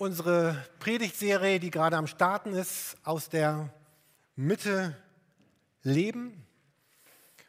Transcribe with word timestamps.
unsere 0.00 0.56
Predigtserie, 0.78 1.60
die 1.60 1.70
gerade 1.70 1.98
am 1.98 2.06
Starten 2.06 2.54
ist, 2.54 2.96
aus 3.04 3.28
der 3.28 3.68
Mitte 4.34 4.96
leben. 5.82 6.46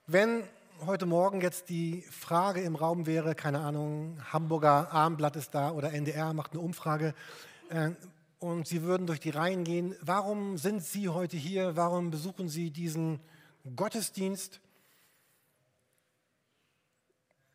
Wenn 0.06 0.44
heute 0.86 1.06
Morgen 1.06 1.40
jetzt 1.40 1.70
die 1.70 2.02
Frage 2.12 2.60
im 2.60 2.76
Raum 2.76 3.06
wäre, 3.06 3.36
keine 3.36 3.62
Ahnung, 3.62 4.20
Hamburger 4.34 4.92
Abendblatt 4.92 5.38
ist 5.38 5.56
da 5.56 5.72
oder 5.72 5.94
NDR 5.94 6.34
macht 6.34 6.52
eine 6.52 6.60
Umfrage 6.60 7.16
äh, 7.70 7.92
und 8.40 8.68
Sie 8.68 8.82
würden 8.82 9.08
durch 9.08 9.22
die 9.22 9.30
Reihen 9.30 9.64
gehen, 9.64 9.96
warum 10.02 10.58
sind 10.58 10.84
Sie 10.84 11.08
heute 11.08 11.38
hier, 11.38 11.78
warum 11.78 12.12
besuchen 12.12 12.50
Sie 12.50 12.70
diesen 12.70 13.22
Gottesdienst? 13.78 14.60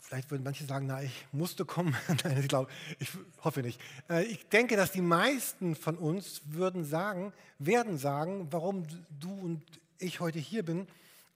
Vielleicht 0.06 0.30
würden 0.30 0.44
manche 0.44 0.64
sagen, 0.64 0.86
na, 0.86 1.02
ich 1.02 1.26
musste 1.32 1.64
kommen. 1.64 1.96
Nein, 2.24 2.38
ich 2.38 2.46
glaube, 2.46 2.70
ich 3.00 3.10
hoffe 3.42 3.62
nicht. 3.62 3.80
Äh, 4.08 4.22
ich 4.26 4.48
denke, 4.48 4.76
dass 4.76 4.92
die 4.92 5.00
meisten 5.00 5.74
von 5.74 5.98
uns 5.98 6.42
würden 6.44 6.84
sagen, 6.84 7.32
werden 7.58 7.98
sagen, 7.98 8.46
warum 8.52 8.86
du 9.18 9.32
und 9.32 9.64
ich 9.98 10.20
heute 10.20 10.38
hier 10.38 10.64
bin. 10.64 10.86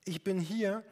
Ich 0.05 0.23
bin 0.23 0.39
hier, 0.39 0.85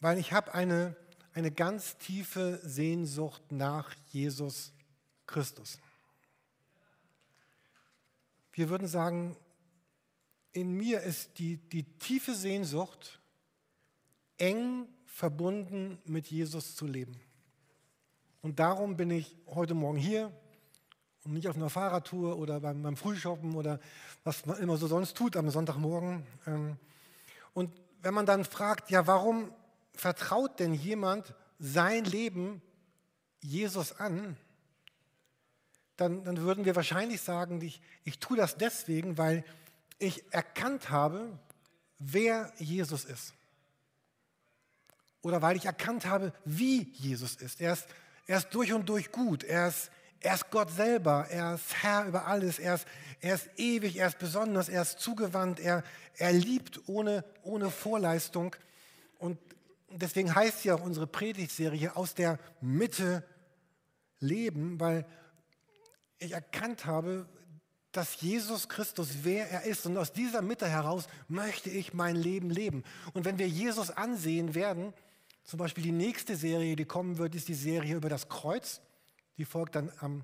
weil 0.00 0.18
ich 0.18 0.32
habe 0.32 0.54
eine, 0.54 0.96
eine 1.32 1.52
ganz 1.52 1.98
tiefe 1.98 2.58
Sehnsucht 2.64 3.52
nach 3.52 3.94
Jesus 4.10 4.72
Christus. 5.28 5.78
Wir 8.52 8.70
würden 8.70 8.88
sagen, 8.88 9.36
in 10.50 10.72
mir 10.72 11.00
ist 11.02 11.38
die, 11.38 11.58
die 11.58 11.84
tiefe 11.84 12.34
Sehnsucht, 12.34 13.20
eng 14.36 14.88
verbunden 15.10 15.98
mit 16.06 16.28
Jesus 16.28 16.76
zu 16.76 16.86
leben. 16.86 17.20
Und 18.42 18.58
darum 18.58 18.96
bin 18.96 19.10
ich 19.10 19.36
heute 19.48 19.74
Morgen 19.74 19.98
hier 19.98 20.32
und 21.24 21.34
nicht 21.34 21.48
auf 21.48 21.56
einer 21.56 21.68
Fahrradtour 21.68 22.38
oder 22.38 22.60
beim, 22.60 22.82
beim 22.82 22.96
Frühshoppen 22.96 23.54
oder 23.54 23.80
was 24.24 24.46
man 24.46 24.56
immer 24.58 24.76
so 24.76 24.86
sonst 24.86 25.16
tut 25.16 25.36
am 25.36 25.50
Sonntagmorgen. 25.50 26.24
Ähm, 26.46 26.76
und 27.52 27.70
wenn 28.00 28.14
man 28.14 28.24
dann 28.24 28.44
fragt, 28.44 28.90
ja, 28.90 29.06
warum 29.06 29.52
vertraut 29.92 30.58
denn 30.58 30.72
jemand 30.72 31.34
sein 31.58 32.04
Leben 32.04 32.62
Jesus 33.42 33.92
an, 33.92 34.36
dann, 35.96 36.24
dann 36.24 36.38
würden 36.38 36.64
wir 36.64 36.76
wahrscheinlich 36.76 37.20
sagen, 37.20 37.60
ich, 37.60 37.82
ich 38.04 38.20
tue 38.20 38.38
das 38.38 38.56
deswegen, 38.56 39.18
weil 39.18 39.44
ich 39.98 40.32
erkannt 40.32 40.88
habe, 40.88 41.38
wer 41.98 42.50
Jesus 42.56 43.04
ist 43.04 43.34
oder 45.22 45.42
weil 45.42 45.56
ich 45.56 45.66
erkannt 45.66 46.06
habe, 46.06 46.32
wie 46.44 46.90
Jesus 46.94 47.36
ist. 47.36 47.60
Er 47.60 47.74
ist, 47.74 47.86
er 48.26 48.38
ist 48.38 48.48
durch 48.50 48.72
und 48.72 48.88
durch 48.88 49.12
gut. 49.12 49.44
Er 49.44 49.68
ist, 49.68 49.90
er 50.20 50.34
ist 50.34 50.50
Gott 50.50 50.70
selber. 50.70 51.26
Er 51.30 51.54
ist 51.54 51.82
Herr 51.82 52.06
über 52.06 52.26
alles. 52.26 52.58
Er 52.58 52.76
ist, 52.76 52.86
er 53.20 53.34
ist 53.34 53.50
ewig. 53.56 53.96
Er 53.96 54.08
ist 54.08 54.18
besonders. 54.18 54.68
Er 54.68 54.82
ist 54.82 55.00
zugewandt. 55.00 55.60
Er, 55.60 55.82
er 56.16 56.32
liebt 56.32 56.88
ohne, 56.88 57.24
ohne 57.42 57.70
Vorleistung. 57.70 58.56
Und 59.18 59.38
deswegen 59.90 60.34
heißt 60.34 60.64
ja 60.64 60.74
auch 60.74 60.82
unsere 60.82 61.06
Predigtserie 61.06 61.96
aus 61.96 62.14
der 62.14 62.38
Mitte 62.60 63.22
leben, 64.20 64.80
weil 64.80 65.06
ich 66.18 66.32
erkannt 66.32 66.86
habe, 66.86 67.26
dass 67.92 68.20
Jesus 68.20 68.68
Christus, 68.68 69.08
wer 69.22 69.50
er 69.50 69.64
ist. 69.64 69.84
Und 69.86 69.96
aus 69.96 70.12
dieser 70.12 70.42
Mitte 70.42 70.68
heraus 70.68 71.08
möchte 71.28 71.70
ich 71.70 71.92
mein 71.92 72.16
Leben 72.16 72.50
leben. 72.50 72.84
Und 73.14 73.24
wenn 73.24 73.38
wir 73.38 73.48
Jesus 73.48 73.90
ansehen 73.90 74.54
werden, 74.54 74.94
zum 75.50 75.58
Beispiel 75.58 75.82
die 75.82 75.90
nächste 75.90 76.36
Serie, 76.36 76.76
die 76.76 76.84
kommen 76.84 77.18
wird, 77.18 77.34
ist 77.34 77.48
die 77.48 77.54
Serie 77.54 77.96
über 77.96 78.08
das 78.08 78.28
Kreuz. 78.28 78.80
Die 79.36 79.44
folgt 79.44 79.74
dann 79.74 79.90
am 79.98 80.22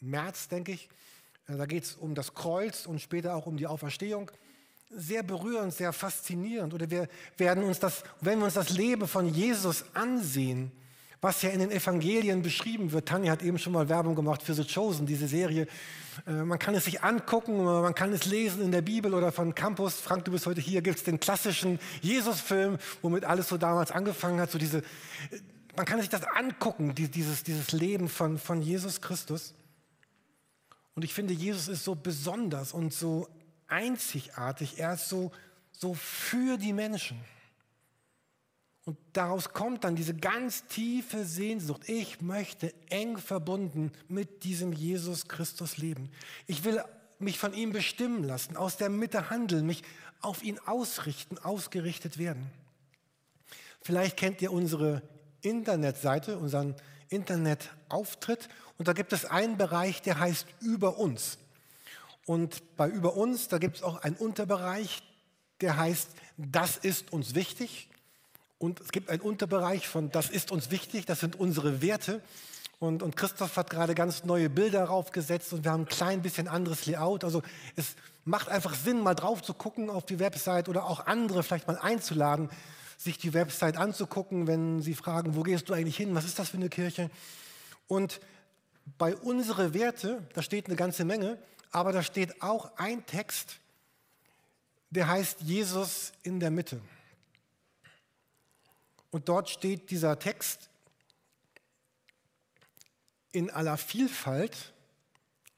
März, 0.00 0.48
denke 0.48 0.72
ich. 0.72 0.88
Äh, 1.46 1.58
da 1.58 1.66
geht 1.66 1.84
es 1.84 1.94
um 1.94 2.14
das 2.14 2.32
Kreuz 2.32 2.86
und 2.86 3.02
später 3.02 3.34
auch 3.34 3.44
um 3.44 3.58
die 3.58 3.66
Auferstehung. 3.66 4.30
Sehr 4.88 5.22
berührend, 5.22 5.74
sehr 5.74 5.92
faszinierend. 5.92 6.72
Oder 6.72 6.90
wir 6.90 7.06
werden 7.36 7.64
uns 7.64 7.80
das, 7.80 8.02
wenn 8.22 8.38
wir 8.38 8.46
uns 8.46 8.54
das 8.54 8.70
Leben 8.70 9.06
von 9.06 9.28
Jesus 9.28 9.84
ansehen, 9.92 10.72
was 11.20 11.42
ja 11.42 11.50
in 11.50 11.60
den 11.60 11.70
Evangelien 11.70 12.42
beschrieben 12.42 12.92
wird. 12.92 13.08
Tanja 13.08 13.32
hat 13.32 13.42
eben 13.42 13.58
schon 13.58 13.72
mal 13.72 13.88
Werbung 13.88 14.14
gemacht 14.14 14.42
für 14.42 14.54
The 14.54 14.64
Chosen, 14.64 15.06
diese 15.06 15.26
Serie. 15.26 15.66
Äh, 16.26 16.32
man 16.32 16.58
kann 16.58 16.74
es 16.74 16.84
sich 16.84 17.02
angucken, 17.02 17.64
man 17.64 17.94
kann 17.94 18.12
es 18.12 18.26
lesen 18.26 18.62
in 18.62 18.72
der 18.72 18.82
Bibel 18.82 19.14
oder 19.14 19.32
von 19.32 19.54
Campus. 19.54 19.94
Frank, 19.94 20.24
du 20.24 20.32
bist 20.32 20.46
heute 20.46 20.60
hier, 20.60 20.82
gibt 20.82 20.98
es 20.98 21.04
den 21.04 21.20
klassischen 21.20 21.78
Jesus-Film, 22.02 22.78
womit 23.02 23.24
alles 23.24 23.48
so 23.48 23.56
damals 23.56 23.90
angefangen 23.90 24.40
hat. 24.40 24.50
So 24.50 24.58
diese, 24.58 24.82
man 25.76 25.86
kann 25.86 26.00
sich 26.00 26.08
das 26.08 26.24
angucken, 26.24 26.94
dieses, 26.94 27.42
dieses 27.42 27.72
Leben 27.72 28.08
von, 28.08 28.38
von 28.38 28.62
Jesus 28.62 29.00
Christus. 29.00 29.54
Und 30.94 31.04
ich 31.04 31.12
finde, 31.12 31.34
Jesus 31.34 31.68
ist 31.68 31.84
so 31.84 31.94
besonders 31.94 32.72
und 32.72 32.92
so 32.92 33.28
einzigartig. 33.68 34.78
Er 34.78 34.94
ist 34.94 35.08
so, 35.08 35.32
so 35.72 35.94
für 35.94 36.56
die 36.56 36.72
Menschen. 36.72 37.20
Und 38.86 38.96
daraus 39.12 39.52
kommt 39.52 39.82
dann 39.82 39.96
diese 39.96 40.14
ganz 40.14 40.64
tiefe 40.68 41.24
Sehnsucht. 41.24 41.88
Ich 41.88 42.20
möchte 42.20 42.72
eng 42.88 43.18
verbunden 43.18 43.90
mit 44.06 44.44
diesem 44.44 44.72
Jesus 44.72 45.26
Christus 45.26 45.76
leben. 45.76 46.08
Ich 46.46 46.62
will 46.62 46.80
mich 47.18 47.36
von 47.36 47.52
ihm 47.52 47.72
bestimmen 47.72 48.22
lassen, 48.22 48.56
aus 48.56 48.76
der 48.76 48.88
Mitte 48.88 49.28
handeln, 49.28 49.66
mich 49.66 49.82
auf 50.20 50.44
ihn 50.44 50.60
ausrichten, 50.60 51.36
ausgerichtet 51.38 52.16
werden. 52.16 52.48
Vielleicht 53.82 54.16
kennt 54.16 54.40
ihr 54.40 54.52
unsere 54.52 55.02
Internetseite, 55.40 56.38
unseren 56.38 56.76
Internetauftritt. 57.08 58.48
Und 58.78 58.86
da 58.86 58.92
gibt 58.92 59.12
es 59.12 59.24
einen 59.24 59.56
Bereich, 59.56 60.00
der 60.00 60.20
heißt 60.20 60.46
Über 60.60 60.96
uns. 60.98 61.38
Und 62.24 62.76
bei 62.76 62.88
Über 62.88 63.16
uns, 63.16 63.48
da 63.48 63.58
gibt 63.58 63.78
es 63.78 63.82
auch 63.82 63.96
einen 64.02 64.16
Unterbereich, 64.16 65.02
der 65.60 65.76
heißt 65.76 66.10
Das 66.36 66.76
ist 66.76 67.12
uns 67.12 67.34
wichtig. 67.34 67.88
Und 68.58 68.80
es 68.80 68.90
gibt 68.90 69.10
einen 69.10 69.20
Unterbereich 69.20 69.86
von, 69.86 70.10
das 70.10 70.30
ist 70.30 70.50
uns 70.50 70.70
wichtig, 70.70 71.04
das 71.04 71.20
sind 71.20 71.36
unsere 71.36 71.82
Werte. 71.82 72.22
Und, 72.78 73.02
und 73.02 73.16
Christoph 73.16 73.56
hat 73.56 73.70
gerade 73.70 73.94
ganz 73.94 74.24
neue 74.24 74.50
Bilder 74.50 74.84
raufgesetzt 74.84 75.52
und 75.52 75.64
wir 75.64 75.72
haben 75.72 75.82
ein 75.82 75.88
klein 75.88 76.22
bisschen 76.22 76.48
anderes 76.48 76.86
Layout. 76.86 77.24
Also 77.24 77.42
es 77.74 77.96
macht 78.24 78.48
einfach 78.48 78.74
Sinn, 78.74 79.00
mal 79.00 79.14
drauf 79.14 79.42
zu 79.42 79.54
gucken 79.54 79.88
auf 79.88 80.04
die 80.04 80.18
Website 80.18 80.68
oder 80.68 80.84
auch 80.84 81.06
andere 81.06 81.42
vielleicht 81.42 81.66
mal 81.66 81.78
einzuladen, 81.78 82.50
sich 82.98 83.18
die 83.18 83.34
Website 83.34 83.76
anzugucken, 83.76 84.46
wenn 84.46 84.82
sie 84.82 84.94
fragen, 84.94 85.36
wo 85.36 85.42
gehst 85.42 85.68
du 85.68 85.74
eigentlich 85.74 85.96
hin, 85.96 86.14
was 86.14 86.24
ist 86.24 86.38
das 86.38 86.50
für 86.50 86.56
eine 86.56 86.68
Kirche? 86.68 87.10
Und 87.88 88.20
bei 88.98 89.14
unsere 89.16 89.74
Werte, 89.74 90.22
da 90.34 90.42
steht 90.42 90.66
eine 90.66 90.76
ganze 90.76 91.04
Menge, 91.04 91.38
aber 91.70 91.92
da 91.92 92.02
steht 92.02 92.42
auch 92.42 92.76
ein 92.76 93.04
Text, 93.06 93.56
der 94.90 95.08
heißt 95.08 95.40
Jesus 95.40 96.12
in 96.22 96.40
der 96.40 96.50
Mitte. 96.50 96.80
Und 99.16 99.30
dort 99.30 99.48
steht 99.48 99.90
dieser 99.90 100.18
Text, 100.18 100.68
in 103.32 103.48
aller 103.48 103.78
Vielfalt 103.78 104.74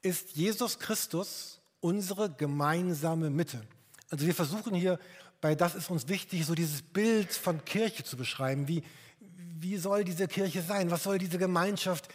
ist 0.01 0.37
Jesus 0.37 0.79
Christus 0.79 1.59
unsere 1.81 2.29
gemeinsame 2.29 3.29
Mitte. 3.29 3.61
Also 4.09 4.25
wir 4.25 4.33
versuchen 4.33 4.73
hier, 4.73 4.97
bei 5.41 5.55
das 5.55 5.75
ist 5.75 5.89
uns 5.89 6.07
wichtig, 6.07 6.45
so 6.45 6.55
dieses 6.55 6.81
Bild 6.81 7.33
von 7.33 7.65
Kirche 7.65 8.05
zu 8.05 8.15
beschreiben. 8.15 8.69
Wie, 8.69 8.81
wie 9.19 9.75
soll 9.75 10.05
diese 10.05 10.29
Kirche 10.29 10.61
sein? 10.61 10.89
Was 10.89 11.03
soll 11.03 11.17
diese 11.17 11.37
Gemeinschaft, 11.37 12.07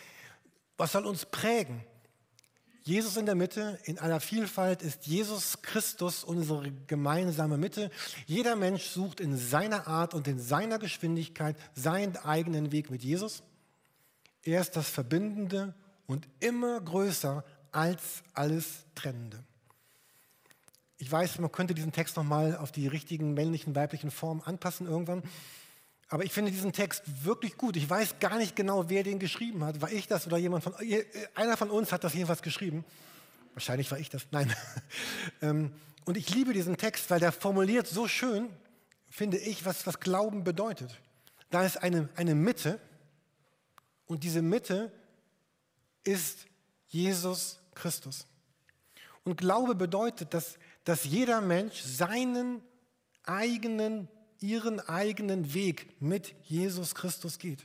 was 0.79 0.93
soll 0.93 1.05
uns 1.05 1.27
prägen? 1.27 1.85
Jesus 2.87 3.17
in 3.17 3.25
der 3.25 3.35
Mitte, 3.35 3.79
in 3.85 3.99
aller 3.99 4.21
Vielfalt 4.21 4.83
ist 4.83 5.07
Jesus 5.07 5.63
Christus 5.63 6.23
unsere 6.23 6.71
gemeinsame 6.87 7.57
Mitte. 7.57 7.91
Jeder 8.27 8.57
Mensch 8.57 8.85
sucht 8.85 9.21
in 9.21 9.39
seiner 9.39 9.87
Art 9.87 10.13
und 10.13 10.29
in 10.29 10.39
seiner 10.39 10.79
Geschwindigkeit 10.79 11.57
seinen 11.75 12.19
eigenen 12.19 12.73
Weg 12.73 12.91
mit 12.91 13.03
Jesus. 13.03 13.43
Er 14.43 14.61
ist 14.61 14.77
das 14.77 14.91
Verbindende 14.91 15.75
und 16.07 16.29
immer 16.41 16.79
größer 16.79 17.43
als 17.73 18.23
alles 18.35 18.85
Trennende. 18.95 19.43
Ich 20.99 21.11
weiß, 21.11 21.39
man 21.39 21.51
könnte 21.51 21.73
diesen 21.73 21.93
Text 21.93 22.19
nochmal 22.19 22.55
auf 22.57 22.71
die 22.71 22.87
richtigen 22.87 23.33
männlichen, 23.33 23.75
weiblichen 23.75 24.11
Formen 24.11 24.43
anpassen 24.43 24.87
irgendwann. 24.87 25.23
Aber 26.09 26.25
ich 26.25 26.33
finde 26.33 26.51
diesen 26.51 26.73
Text 26.73 27.03
wirklich 27.25 27.57
gut. 27.57 27.77
Ich 27.77 27.89
weiß 27.89 28.19
gar 28.21 28.37
nicht 28.39 28.55
genau, 28.57 28.89
wer 28.89 29.03
den 29.03 29.19
geschrieben 29.19 29.65
hat. 29.65 29.81
War 29.81 29.91
ich 29.91 30.07
das 30.07 30.27
oder 30.27 30.37
jemand 30.37 30.65
von 30.65 30.75
einer 31.35 31.57
von 31.57 31.71
uns 31.71 31.93
hat 31.93 32.05
das 32.05 32.15
jedenfalls 32.15 32.43
geschrieben. 32.43 32.85
Wahrscheinlich 33.55 33.91
war 33.91 33.99
ich 33.99 34.11
das. 34.11 34.27
Nein. 34.31 34.55
Ähm, 35.41 35.73
und 36.05 36.17
ich 36.17 36.35
liebe 36.35 36.53
diesen 36.53 36.77
Text, 36.77 37.11
weil 37.11 37.19
der 37.19 37.33
formuliert 37.33 37.87
so 37.87 38.07
schön, 38.09 38.51
finde 39.09 39.39
ich, 39.39 39.65
was, 39.65 39.87
was 39.87 40.01
Glauben 40.01 40.45
bedeutet. 40.45 41.01
Da 41.51 41.65
ist 41.65 41.79
eine, 41.79 42.09
eine 42.17 42.35
Mitte 42.35 42.79
und 44.07 44.23
diese 44.23 44.43
Mitte 44.43 44.93
ist 46.05 46.47
Jesus 46.89 47.59
Christus. 47.75 48.27
Und 49.25 49.39
Glaube 49.39 49.75
bedeutet, 49.75 50.35
dass, 50.35 50.59
dass 50.85 51.05
jeder 51.05 51.41
Mensch 51.41 51.81
seinen 51.81 52.63
eigenen 53.25 54.09
ihren 54.45 54.81
eigenen 54.81 55.55
Weg 55.55 56.01
mit 56.01 56.35
Jesus 56.43 56.95
Christus 56.95 57.39
geht. 57.39 57.65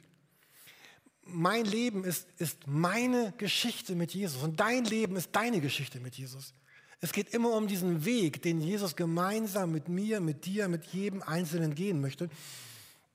mein 1.23 1.65
Leben 1.65 2.03
ist, 2.05 2.27
ist 2.37 2.65
meine 2.65 3.33
Geschichte 3.37 3.93
mit 3.93 4.13
Jesus 4.13 4.41
und 4.41 4.59
dein 4.59 4.85
Leben 4.85 5.15
ist 5.15 5.29
deine 5.33 5.61
Geschichte 5.61 5.99
mit 5.99 6.15
Jesus. 6.15 6.53
Es 7.01 7.11
geht 7.11 7.33
immer 7.33 7.53
um 7.53 7.67
diesen 7.67 8.03
Weg, 8.03 8.41
den 8.41 8.59
Jesus 8.59 8.95
gemeinsam 8.95 9.71
mit 9.71 9.87
mir, 9.89 10.19
mit 10.19 10.45
dir, 10.45 10.67
mit 10.67 10.85
jedem 10.85 11.21
Einzelnen 11.21 11.75
gehen 11.75 12.01
möchte. 12.01 12.29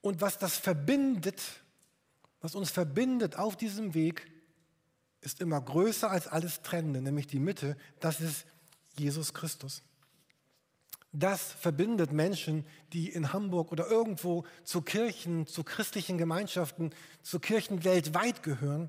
Und 0.01 0.21
was 0.21 0.39
das 0.39 0.57
verbindet, 0.57 1.41
was 2.41 2.55
uns 2.55 2.71
verbindet 2.71 3.37
auf 3.37 3.57
diesem 3.57 3.95
Weg, 3.95 4.31
ist 5.21 5.41
immer 5.41 5.61
größer 5.61 6.11
als 6.11 6.29
alles 6.29 6.63
Trennende, 6.63 7.03
nämlich 7.03 7.27
die 7.27 7.41
Mitte, 7.41 7.77
das 7.99 8.21
ist 8.21 8.47
Jesus 8.97 9.35
Christus. 9.35 9.83
Das 11.17 11.53
verbindet 11.53 12.11
Menschen, 12.11 12.67
die 12.93 13.09
in 13.09 13.33
Hamburg 13.33 13.71
oder 13.71 13.89
irgendwo 13.89 14.45
zu 14.65 14.83
Kirchen, 14.83 15.47
zu 15.47 15.63
christlichen 15.63 16.19
Gemeinschaften, 16.19 16.91
zu 17.23 17.39
Kirchen 17.39 17.85
weltweit 17.85 18.43
gehören. 18.43 18.89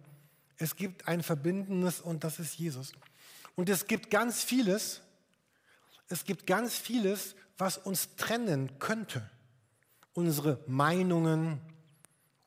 Es 0.57 0.75
gibt 0.75 1.07
ein 1.07 1.21
Verbindendes 1.21 2.01
und 2.01 2.23
das 2.23 2.39
ist 2.39 2.55
Jesus. 2.55 2.93
Und 3.55 3.69
es 3.69 3.85
gibt 3.85 4.09
ganz 4.09 4.43
vieles, 4.43 5.01
es 6.09 6.25
gibt 6.25 6.47
ganz 6.47 6.75
vieles, 6.75 7.35
was 7.59 7.77
uns 7.77 8.15
trennen 8.15 8.79
könnte. 8.79 9.29
Unsere 10.13 10.59
Meinungen, 10.65 11.61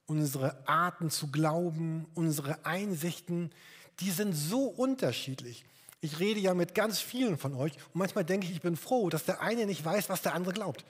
unsere 0.06 0.66
Arten 0.66 1.08
zu 1.08 1.30
glauben, 1.30 2.06
unsere 2.14 2.64
Einsichten, 2.66 3.52
die 4.00 4.10
sind 4.10 4.32
so 4.32 4.64
unterschiedlich. 4.64 5.64
Ich 6.00 6.20
rede 6.20 6.38
ja 6.38 6.54
mit 6.54 6.74
ganz 6.74 7.00
vielen 7.00 7.38
von 7.38 7.54
euch 7.54 7.72
und 7.72 7.96
manchmal 7.96 8.24
denke 8.24 8.46
ich, 8.46 8.52
ich 8.52 8.62
bin 8.62 8.76
froh, 8.76 9.10
dass 9.10 9.24
der 9.24 9.40
eine 9.40 9.66
nicht 9.66 9.84
weiß, 9.84 10.08
was 10.08 10.22
der 10.22 10.34
andere 10.34 10.54
glaubt. 10.54 10.84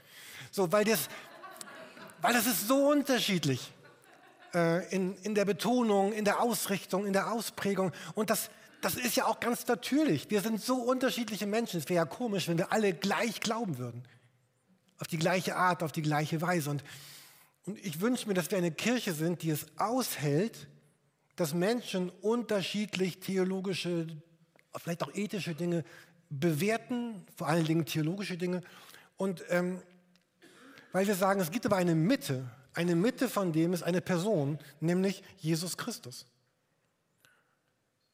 So, 0.50 0.70
weil 0.70 0.84
das, 0.84 1.08
weil 2.20 2.34
das 2.34 2.46
ist 2.46 2.69
so 2.69 2.90
unterschiedlich 2.90 3.72
äh, 4.55 4.87
in, 4.94 5.16
in 5.22 5.34
der 5.34 5.46
Betonung, 5.46 6.12
in 6.12 6.25
der 6.25 6.40
Ausrichtung, 6.40 7.06
in 7.06 7.14
der 7.14 7.32
Ausprägung. 7.32 7.93
Und 8.14 8.28
das, 8.28 8.50
das 8.82 8.94
ist 8.94 9.16
ja 9.16 9.26
auch 9.26 9.40
ganz 9.40 9.66
natürlich. 9.66 10.31
Wir 10.31 10.43
sind 10.43 10.62
so 10.62 10.76
unterschiedliche 10.76 11.46
Menschen. 11.46 11.81
Es 11.81 11.88
wäre 11.88 11.96
ja 11.96 12.05
komisch, 12.05 12.49
wenn 12.49 12.58
wir 12.58 12.72
alle 12.72 12.93
gleich 12.93 13.40
glauben 13.40 13.78
würden. 13.78 14.06
Auf 14.99 15.06
die 15.06 15.19
gleiche 15.19 15.56
Art, 15.56 15.82
auf 15.82 15.93
die 15.93 16.02
gleiche 16.02 16.43
Weise. 16.43 16.70
Und, 16.70 16.84
und 17.64 17.78
ich 17.78 18.00
wünsche 18.00 18.28
mir, 18.28 18.34
dass 18.34 18.50
wir 18.50 18.58
eine 18.58 18.72
Kirche 18.72 19.14
sind, 19.14 19.43
die 19.43 19.50
es 19.50 19.66
aushält, 19.78 20.69
dass 21.37 21.55
Menschen 21.55 22.10
unterschiedlich 22.20 23.20
theologische 23.20 24.08
vielleicht 24.79 25.03
auch 25.03 25.15
ethische 25.15 25.55
Dinge 25.55 25.85
bewerten, 26.31 27.25
vor 27.37 27.49
allen 27.49 27.65
Dingen 27.65 27.85
theologische 27.85 28.37
Dinge. 28.37 28.63
Und 29.17 29.45
ähm, 29.49 29.81
weil 30.93 31.07
wir 31.07 31.15
sagen, 31.15 31.41
es 31.41 31.51
gibt 31.51 31.67
aber 31.67 31.77
eine 31.77 31.95
Mitte, 31.95 32.49
eine 32.75 32.95
Mitte 32.95 33.29
von 33.29 33.53
dem 33.53 33.73
ist 33.73 33.83
eine 33.83 34.01
Person, 34.01 34.59
nämlich 34.81 35.23
Jesus 35.39 35.77
Christus, 35.77 36.27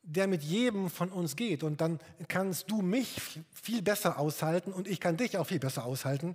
der 0.02 0.26
mit 0.26 0.42
jedem 0.42 0.88
von 0.88 1.10
uns 1.10 1.36
geht. 1.36 1.62
Und 1.62 1.80
dann 1.80 2.00
kannst 2.28 2.70
du 2.70 2.80
mich 2.80 3.40
viel 3.52 3.82
besser 3.82 4.18
aushalten 4.18 4.72
und 4.72 4.88
ich 4.88 5.00
kann 5.00 5.16
dich 5.16 5.36
auch 5.36 5.46
viel 5.46 5.58
besser 5.58 5.84
aushalten. 5.84 6.34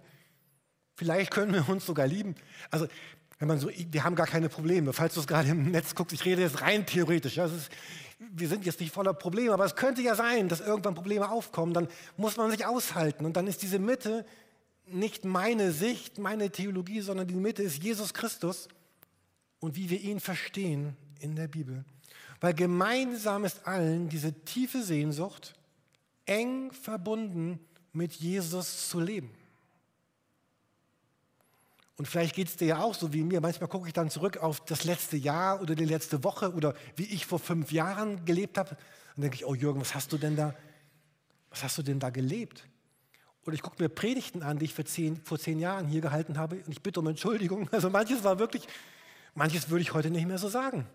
Vielleicht 0.95 1.31
können 1.31 1.53
wir 1.53 1.67
uns 1.69 1.85
sogar 1.85 2.05
lieben. 2.05 2.35
Also 2.69 2.87
wenn 3.39 3.47
man 3.47 3.57
so, 3.57 3.69
wir 3.69 4.03
haben 4.03 4.15
gar 4.15 4.27
keine 4.27 4.49
Probleme. 4.49 4.93
Falls 4.93 5.13
du 5.13 5.21
es 5.21 5.27
gerade 5.27 5.49
im 5.49 5.71
Netz 5.71 5.95
guckst, 5.95 6.13
ich 6.13 6.25
rede 6.25 6.41
jetzt 6.41 6.61
rein 6.61 6.85
theoretisch. 6.85 7.37
Ja, 7.37 7.45
ist, 7.45 7.71
wir 8.19 8.49
sind 8.49 8.65
jetzt 8.65 8.81
nicht 8.81 8.93
voller 8.93 9.13
Probleme, 9.13 9.53
aber 9.53 9.65
es 9.65 9.75
könnte 9.75 10.01
ja 10.01 10.13
sein, 10.13 10.49
dass 10.49 10.59
irgendwann 10.59 10.95
Probleme 10.95 11.31
aufkommen. 11.31 11.73
Dann 11.73 11.87
muss 12.17 12.35
man 12.37 12.51
sich 12.51 12.65
aushalten. 12.65 13.25
Und 13.25 13.37
dann 13.37 13.47
ist 13.47 13.61
diese 13.61 13.79
Mitte 13.79 14.25
nicht 14.85 15.23
meine 15.23 15.71
Sicht, 15.71 16.17
meine 16.17 16.49
Theologie, 16.49 17.01
sondern 17.01 17.27
die 17.27 17.35
Mitte 17.35 17.63
ist 17.63 17.81
Jesus 17.81 18.13
Christus 18.13 18.67
und 19.59 19.75
wie 19.75 19.89
wir 19.89 20.01
ihn 20.01 20.19
verstehen 20.19 20.97
in 21.19 21.35
der 21.35 21.47
Bibel. 21.47 21.85
Weil 22.41 22.53
gemeinsam 22.53 23.45
ist 23.45 23.65
allen 23.67 24.09
diese 24.09 24.33
tiefe 24.33 24.83
Sehnsucht, 24.83 25.55
eng 26.25 26.71
verbunden 26.71 27.59
mit 27.93 28.13
Jesus 28.13 28.89
zu 28.89 28.99
leben. 28.99 29.31
Und 31.99 32.05
vielleicht 32.07 32.33
geht 32.33 32.47
es 32.47 32.55
dir 32.55 32.67
ja 32.67 32.79
auch 32.79 32.95
so 32.95 33.11
wie 33.11 33.25
mir. 33.25 33.41
Manchmal 33.41 33.67
gucke 33.67 33.85
ich 33.87 33.93
dann 33.93 34.09
zurück 34.09 34.37
auf 34.37 34.63
das 34.63 34.85
letzte 34.85 35.17
Jahr 35.17 35.61
oder 35.61 35.75
die 35.75 35.83
letzte 35.83 36.23
Woche 36.23 36.53
oder 36.53 36.73
wie 36.95 37.03
ich 37.03 37.25
vor 37.25 37.39
fünf 37.39 37.73
Jahren 37.73 38.23
gelebt 38.23 38.57
habe. 38.57 38.69
Dann 39.15 39.23
denke 39.23 39.35
ich, 39.35 39.45
oh 39.45 39.53
Jürgen, 39.53 39.81
was 39.81 39.95
hast 39.95 40.13
du 40.13 40.17
denn 40.17 40.37
da, 40.37 40.55
was 41.49 41.61
hast 41.61 41.77
du 41.77 41.83
denn 41.83 41.99
da 41.99 42.09
gelebt? 42.09 42.65
Oder 43.45 43.53
ich 43.53 43.61
gucke 43.61 43.83
mir 43.83 43.89
Predigten 43.89 44.43
an, 44.43 44.59
die 44.59 44.63
ich 44.63 44.75
zehn, 44.85 45.17
vor 45.25 45.37
zehn 45.37 45.59
Jahren 45.59 45.87
hier 45.89 45.99
gehalten 45.99 46.37
habe 46.37 46.55
und 46.55 46.69
ich 46.69 46.81
bitte 46.81 47.01
um 47.01 47.07
Entschuldigung. 47.07 47.67
Also 47.73 47.89
manches 47.89 48.23
war 48.23 48.39
wirklich, 48.39 48.65
manches 49.35 49.69
würde 49.69 49.81
ich 49.81 49.93
heute 49.93 50.09
nicht 50.09 50.25
mehr 50.25 50.37
so 50.37 50.47
sagen. 50.47 50.87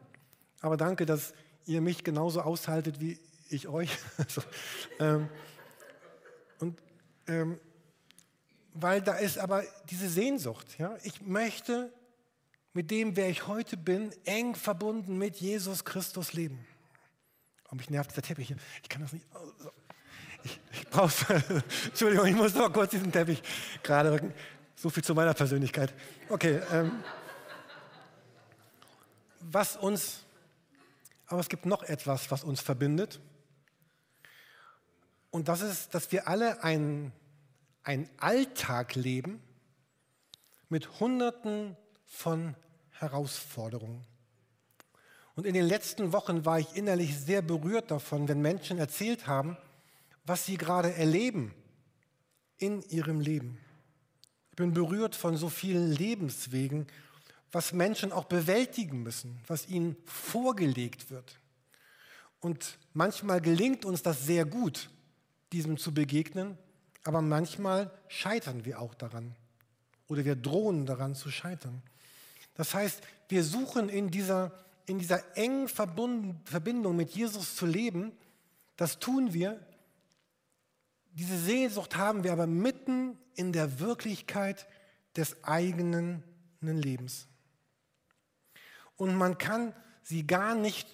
Aber 0.62 0.79
danke, 0.79 1.05
dass 1.05 1.35
ihr 1.67 1.83
mich 1.83 2.03
genauso 2.03 2.41
aushaltet 2.41 3.03
wie 3.03 3.19
ich 3.50 3.69
euch. 3.69 3.91
Also, 4.17 4.43
ähm, 4.99 5.29
und 6.61 6.81
ähm, 7.27 7.61
weil 8.75 9.00
da 9.00 9.15
ist 9.15 9.38
aber 9.38 9.65
diese 9.88 10.09
Sehnsucht. 10.09 10.67
Ja? 10.79 10.97
Ich 11.05 11.23
möchte 11.23 11.93
mit 12.73 12.91
dem, 12.91 13.17
wer 13.17 13.31
ich 13.31 13.47
heute 13.47 13.76
bin, 13.76 14.12
eng 14.25 14.56
verbunden 14.56 15.17
mit 15.17 15.37
Jesus 15.37 15.85
Christus 15.85 16.32
leben. 16.32 16.67
Oh, 17.71 17.76
mich 17.76 17.88
nervt 17.88 18.11
dieser 18.11 18.23
Teppich 18.23 18.49
hier. 18.49 18.56
Ich 18.82 18.88
kann 18.88 19.00
das 19.00 19.12
nicht. 19.12 19.25
Oh, 19.32 19.71
ich, 20.43 20.61
ich 20.73 20.88
brauche 20.88 21.12
Entschuldigung, 21.87 22.26
ich 22.26 22.35
muss 22.35 22.55
noch 22.55 22.73
kurz 22.73 22.91
diesen 22.91 23.12
Teppich 23.12 23.43
gerade 23.82 24.12
rücken. 24.12 24.35
So 24.75 24.91
viel 24.91 25.05
zu 25.05 25.15
meiner 25.15 25.35
Persönlichkeit. 25.35 25.94
Okay. 26.29 26.61
Ähm, 26.73 27.03
was 29.41 29.76
uns, 29.76 30.25
aber 31.26 31.41
es 31.41 31.49
gibt 31.49 31.65
noch 31.65 31.85
etwas, 31.85 32.31
was 32.32 32.43
uns 32.43 32.61
verbindet. 32.61 33.21
Und 35.31 35.49
das 35.49 35.61
ist, 35.61 35.94
dass 35.94 36.11
wir 36.11 36.26
alle 36.26 36.62
einen 36.65 37.12
ein 37.85 38.09
Alltag 38.19 38.95
leben 38.95 39.41
mit 40.69 41.01
Hunderten 41.01 41.77
von 42.05 42.55
Herausforderungen. 42.91 44.05
Und 45.37 45.47
in 45.47 45.55
den 45.55 45.67
letzten 45.67 46.13
Wochen 46.13 46.45
war 46.45 46.59
ich 46.59 46.77
innerlich 46.77 47.17
sehr 47.19 47.43
berührt 47.43 47.91
davon, 47.91 48.29
wenn 48.29 48.41
Menschen 48.41 48.79
erzählt 48.79 49.27
haben, 49.27 49.57
was 50.25 50.47
sie 50.47 50.57
gerade 50.57 50.95
erleben 50.95 51.55
in 52.57 52.83
ihrem 52.83 53.21
Leben. 53.21 53.59
Ich 54.51 54.57
bin 54.57 54.73
berührt 54.73 55.17
von 55.17 55.37
so 55.37 55.49
vielen 55.49 55.93
Lebenswegen, 55.93 56.87
was 57.51 57.73
Menschen 57.73 58.13
auch 58.13 58.25
bewältigen 58.25 59.03
müssen, 59.03 59.41
was 59.47 59.69
ihnen 59.69 59.97
vorgelegt 60.07 61.11
wird. 61.11 61.39
Und 62.41 62.79
manchmal 62.93 63.41
gelingt 63.41 63.85
uns 63.85 64.03
das 64.03 64.25
sehr 64.25 64.45
gut, 64.45 64.91
diesem 65.53 65.76
zu 65.76 65.93
begegnen. 65.93 66.59
Aber 67.04 67.20
manchmal 67.23 67.90
scheitern 68.08 68.64
wir 68.64 68.80
auch 68.80 68.94
daran 68.94 69.37
oder 70.08 70.25
wir 70.25 70.37
drohen 70.37 70.87
daran 70.87 71.14
zu 71.14 71.30
scheitern. 71.30 71.82
Das 72.54 72.75
heißt, 72.75 73.02
wir 73.28 73.44
suchen 73.44 73.88
in 73.88 74.11
dieser, 74.11 74.52
in 74.87 74.99
dieser 74.99 75.37
engen 75.37 75.68
Verbindung 75.68 76.96
mit 76.96 77.11
Jesus 77.11 77.56
zu 77.56 77.66
leben. 77.66 78.12
Das 78.76 78.99
tun 78.99 79.32
wir. 79.32 79.61
Diese 81.12 81.38
Sehnsucht 81.38 81.96
haben 81.96 82.25
wir 82.25 82.32
aber 82.32 82.46
mitten 82.46 83.18
in 83.34 83.52
der 83.52 83.80
Wirklichkeit 83.80 84.66
des 85.16 85.44
eigenen 85.44 86.23
Lebens. 86.61 87.26
Und 88.96 89.14
man 89.16 89.38
kann 89.38 89.75
sie 90.02 90.26
gar 90.26 90.54
nicht 90.54 90.88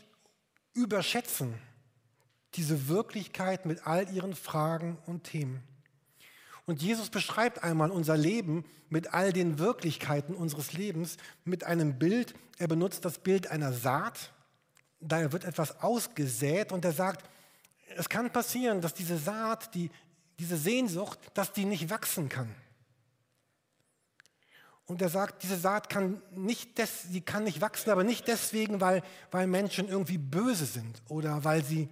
überschätzen, 0.73 1.55
diese 2.55 2.89
Wirklichkeit 2.89 3.67
mit 3.67 3.87
all 3.87 4.11
ihren 4.13 4.35
Fragen 4.35 4.99
und 5.07 5.25
Themen. 5.25 5.63
Und 6.67 6.83
Jesus 6.83 7.11
beschreibt 7.11 7.63
einmal 7.63 7.91
unser 7.91 8.17
Leben 8.17 8.65
mit 8.89 9.15
all 9.15 9.33
den 9.33 9.59
Wirklichkeiten 9.59 10.35
unseres 10.35 10.73
Lebens 10.73 11.17
mit 11.45 11.65
einem 11.65 11.99
Bild. 11.99 12.35
Er 12.59 12.69
benutzt 12.69 13.05
das 13.05 13.19
Bild 13.19 13.51
einer 13.51 13.73
Saat. 13.73 14.33
Da 15.01 15.33
wird 15.33 15.45
etwas 15.45 15.81
ausgesät 15.83 16.73
und 16.73 16.85
er 16.85 16.93
sagt, 16.93 17.29
es 17.97 18.09
kann 18.09 18.31
passieren, 18.33 18.81
dass 18.81 18.95
diese 18.95 19.17
Saat, 19.17 19.75
die, 19.75 19.91
diese 20.39 20.57
Sehnsucht, 20.57 21.19
dass 21.35 21.53
die 21.53 21.65
nicht 21.65 21.91
wachsen 21.91 22.29
kann. 22.29 22.55
Und 24.87 25.01
er 25.01 25.09
sagt, 25.09 25.45
diese 25.45 25.57
Saat 25.57 25.89
kann 25.89 26.21
nicht, 26.33 26.79
des, 26.79 27.05
sie 27.05 27.21
kann 27.21 27.45
nicht 27.45 27.61
wachsen, 27.61 27.91
aber 27.91 28.03
nicht 28.03 28.27
deswegen, 28.27 28.81
weil, 28.81 29.03
weil 29.31 29.47
Menschen 29.47 29.89
irgendwie 29.89 30.19
böse 30.19 30.67
sind 30.67 31.01
oder 31.09 31.45
weil 31.45 31.65
sie 31.65 31.89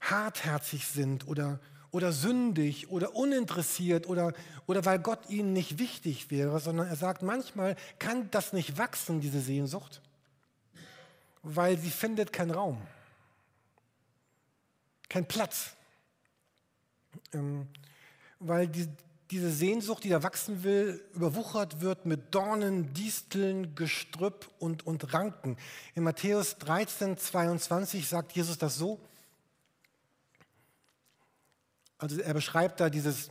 hartherzig 0.00 0.86
sind 0.86 1.26
oder, 1.26 1.58
oder 1.90 2.12
sündig 2.12 2.90
oder 2.90 3.14
uninteressiert 3.14 4.08
oder, 4.08 4.32
oder 4.66 4.84
weil 4.84 4.98
Gott 4.98 5.30
ihnen 5.30 5.52
nicht 5.52 5.78
wichtig 5.78 6.30
wäre, 6.30 6.60
sondern 6.60 6.88
er 6.88 6.96
sagt, 6.96 7.22
manchmal 7.22 7.76
kann 7.98 8.30
das 8.30 8.52
nicht 8.52 8.78
wachsen, 8.78 9.20
diese 9.20 9.40
Sehnsucht, 9.40 10.02
weil 11.42 11.78
sie 11.78 11.90
findet 11.90 12.32
keinen 12.32 12.50
Raum, 12.50 12.80
keinen 15.08 15.26
Platz. 15.26 15.72
Ähm, 17.32 17.66
weil 18.40 18.68
die, 18.68 18.88
diese 19.30 19.50
Sehnsucht, 19.50 20.04
die 20.04 20.08
da 20.08 20.22
wachsen 20.22 20.62
will, 20.62 21.02
überwuchert 21.14 21.80
wird 21.80 22.06
mit 22.06 22.34
Dornen, 22.34 22.92
Disteln, 22.94 23.74
Gestrüpp 23.74 24.48
und, 24.58 24.86
und 24.86 25.12
Ranken. 25.12 25.56
In 25.94 26.02
Matthäus 26.02 26.56
13, 26.58 27.18
22 27.18 28.08
sagt 28.08 28.32
Jesus 28.32 28.58
das 28.58 28.76
so. 28.76 29.00
Also 31.98 32.20
er 32.20 32.32
beschreibt 32.32 32.80
da 32.80 32.88
dieses, 32.88 33.30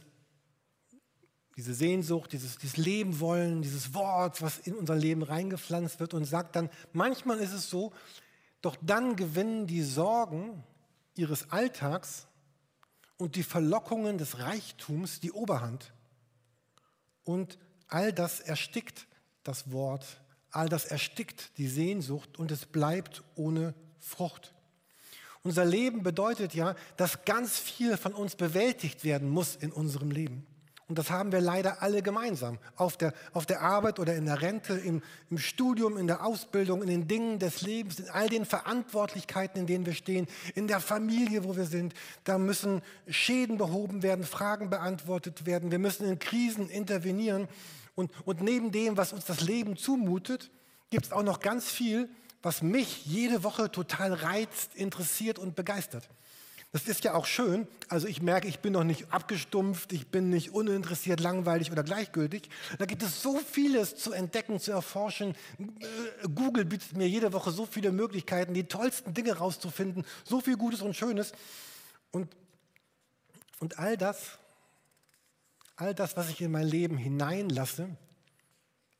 diese 1.56 1.74
Sehnsucht, 1.74 2.34
dieses, 2.34 2.58
dieses 2.58 2.78
Leben 2.78 3.20
wollen, 3.20 3.62
dieses 3.62 3.94
Wort, 3.94 4.42
was 4.42 4.60
in 4.60 4.76
unser 4.76 4.96
Leben 4.96 5.24
reingepflanzt 5.24 6.00
wird 6.00 6.14
und 6.14 6.26
sagt 6.26 6.56
dann, 6.56 6.70
manchmal 6.94 7.40
ist 7.40 7.54
es 7.54 7.70
so, 7.70 7.94
doch 8.62 8.76
dann 8.82 9.16
gewinnen 9.16 9.66
die 9.68 9.82
Sorgen 9.82 10.64
ihres 11.16 11.52
Alltags 11.52 12.28
und 13.18 13.36
die 13.36 13.44
Verlockungen 13.44 14.18
des 14.18 14.40
Reichtums 14.40 15.20
die 15.20 15.32
Oberhand. 15.32 15.94
Und 17.24 17.58
all 17.88 18.14
das 18.14 18.40
erstickt 18.40 19.08
das 19.44 19.72
Wort, 19.72 20.22
all 20.52 20.70
das 20.70 20.86
erstickt 20.86 21.58
die 21.58 21.68
Sehnsucht 21.68 22.38
und 22.38 22.52
es 22.52 22.66
bleibt 22.66 23.24
ohne 23.36 23.74
Frucht. 24.00 24.54
Unser 25.48 25.63
Leben 25.63 26.04
bedeutet 26.04 26.54
ja, 26.54 26.75
dass 26.98 27.24
ganz 27.24 27.58
viel 27.58 27.96
von 27.96 28.13
uns 28.13 28.36
bewältigt 28.36 29.06
werden 29.06 29.30
muss 29.30 29.56
in 29.56 29.72
unserem 29.72 30.12
Leben. 30.12 30.46
Und 30.89 31.00
das 31.00 31.10
haben 31.10 31.32
wir 31.32 31.39
leider 31.39 31.82
alle 31.82 32.01
gemeinsam. 32.01 32.60
Auf 32.75 32.98
der, 32.98 33.13
auf 33.32 33.46
der 33.46 33.62
Arbeit 33.62 33.98
oder 33.98 34.13
in 34.13 34.25
der 34.25 34.42
Rente, 34.42 34.74
im, 34.74 35.01
im 35.30 35.38
Studium, 35.38 35.96
in 35.96 36.06
der 36.06 36.25
Ausbildung, 36.25 36.82
in 36.82 36.89
den 36.89 37.08
Dingen 37.08 37.39
des 37.39 37.62
Lebens, 37.62 37.98
in 38.00 38.10
all 38.10 38.27
den 38.27 38.44
Verantwortlichkeiten, 38.44 39.62
in 39.62 39.68
denen 39.68 39.86
wir 39.86 39.94
stehen, 39.94 40.27
in 40.54 40.68
der 40.68 40.82
Familie, 40.82 41.46
wo 41.46 41.56
wir 41.56 41.66
sind. 41.66 41.94
Da 42.25 42.38
müssen 42.38 42.82
Schäden 43.08 43.58
behoben 43.58 44.04
werden, 44.04 44.25
Fragen 44.25 44.70
beantwortet 44.70 45.46
werden. 45.46 45.72
Wir 45.72 45.80
müssen 45.80 46.06
in 46.10 46.20
Krisen 46.20 46.70
intervenieren. 46.70 47.48
Und, 47.96 48.12
und 48.25 48.42
neben 48.42 48.74
dem, 48.74 48.98
was 48.98 49.13
uns 49.13 49.24
das 49.24 49.39
Leben 49.39 49.77
zumutet, 49.77 50.51
gibt 50.89 51.06
es 51.06 51.13
auch 51.13 51.24
noch 51.24 51.39
ganz 51.39 51.72
viel, 51.72 52.10
was 52.48 52.62
mich 52.62 53.06
jede 53.06 53.44
Woche 53.44 53.70
total 53.70 54.13
reizt, 54.13 54.74
interessiert 54.74 55.38
und 55.38 55.58
begeistert. 55.58 56.08
Das 56.72 56.88
ist 56.88 57.04
ja 57.04 57.13
auch 57.13 57.25
schön. 57.25 57.68
Also 57.89 58.08
ich 58.08 58.22
merke, 58.22 58.48
ich 58.48 58.60
bin 58.60 58.72
noch 58.72 58.86
nicht 58.86 59.12
abgestumpft, 59.12 59.92
ich 59.92 60.08
bin 60.08 60.30
nicht 60.30 60.51
uninteressiert, 60.51 61.20
langweilig 61.20 61.74
oder 61.74 61.84
gleichgültig. 61.84 62.50
Da 62.80 62.86
gibt 62.86 63.04
es 63.04 63.22
so 63.22 63.38
vieles 63.39 63.98
zu 63.98 64.13
entdecken, 64.13 64.62
zu 64.62 64.72
erforschen. 64.72 65.36
Äh, 65.60 66.27
Google 66.34 66.63
bietet 66.63 66.96
mir 66.96 67.10
jede 67.10 67.34
Woche 67.34 67.51
so 67.51 67.66
viele 67.66 67.92
Möglichkeiten, 67.92 68.54
die 68.54 68.63
tollsten 68.63 69.13
Dinge 69.13 69.34
rauszufinden, 69.34 70.06
so 70.24 70.39
viel 70.39 70.56
Gutes 70.56 70.82
und 70.82 70.96
Schönes. 70.96 71.34
Und, 72.12 72.34
und 73.60 73.77
all 73.77 73.98
das, 73.98 74.38
all 75.75 75.94
das, 75.94 76.16
was 76.16 76.30
ich 76.30 76.39
in 76.39 76.51
mein 76.51 76.68
Leben 76.68 76.96
hineinlasse, 76.96 77.89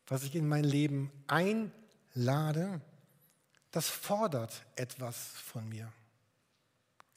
was 0.08 0.24
ich 0.24 0.36
in 0.36 0.50
mein 0.50 0.66
Leben 0.66 1.13
einlade, 1.27 2.82
das 3.77 3.89
fordert 3.89 4.65
etwas 4.75 5.15
von 5.15 5.69
mir. 5.69 5.93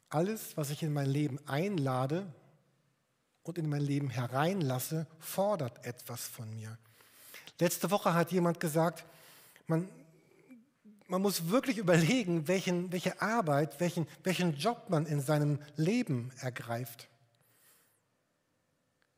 Alles, 0.09 0.55
was 0.57 0.69
ich 0.69 0.83
in 0.83 0.93
mein 0.93 1.09
Leben 1.09 1.39
einlade 1.47 2.31
und 3.41 3.57
in 3.57 3.67
mein 3.67 3.81
Leben 3.81 4.11
hereinlasse, 4.11 5.07
fordert 5.17 5.83
etwas 5.83 6.27
von 6.27 6.53
mir. 6.53 6.77
Letzte 7.59 7.89
Woche 7.89 8.13
hat 8.13 8.31
jemand 8.31 8.59
gesagt, 8.59 9.05
man, 9.65 9.89
man 11.07 11.23
muss 11.23 11.49
wirklich 11.49 11.79
überlegen, 11.79 12.47
welchen, 12.47 12.91
welche 12.91 13.19
Arbeit, 13.23 13.79
welchen, 13.79 14.07
welchen 14.21 14.55
Job 14.55 14.87
man 14.87 15.07
in 15.07 15.19
seinem 15.19 15.57
Leben 15.77 16.31
ergreift. 16.41 17.07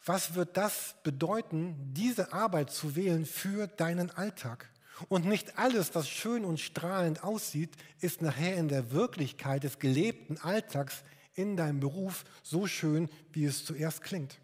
Was 0.06 0.34
wird 0.34 0.56
das 0.56 0.96
bedeuten, 1.04 1.94
diese 1.94 2.32
Arbeit 2.32 2.72
zu 2.72 2.96
wählen 2.96 3.26
für 3.26 3.68
deinen 3.68 4.12
Alltag? 4.12 4.70
Und 5.10 5.26
nicht 5.26 5.58
alles, 5.58 5.96
was 5.96 6.08
schön 6.08 6.46
und 6.46 6.60
strahlend 6.60 7.24
aussieht, 7.24 7.76
ist 8.00 8.22
nachher 8.22 8.56
in 8.58 8.68
der 8.68 8.92
Wirklichkeit 8.92 9.64
des 9.64 9.80
gelebten 9.80 10.38
Alltags 10.38 11.04
in 11.36 11.58
deinem 11.58 11.80
Beruf 11.80 12.26
so 12.44 12.68
schön, 12.68 13.10
wie 13.32 13.46
es 13.46 13.66
zuerst 13.66 14.02
klingt. 14.02 14.40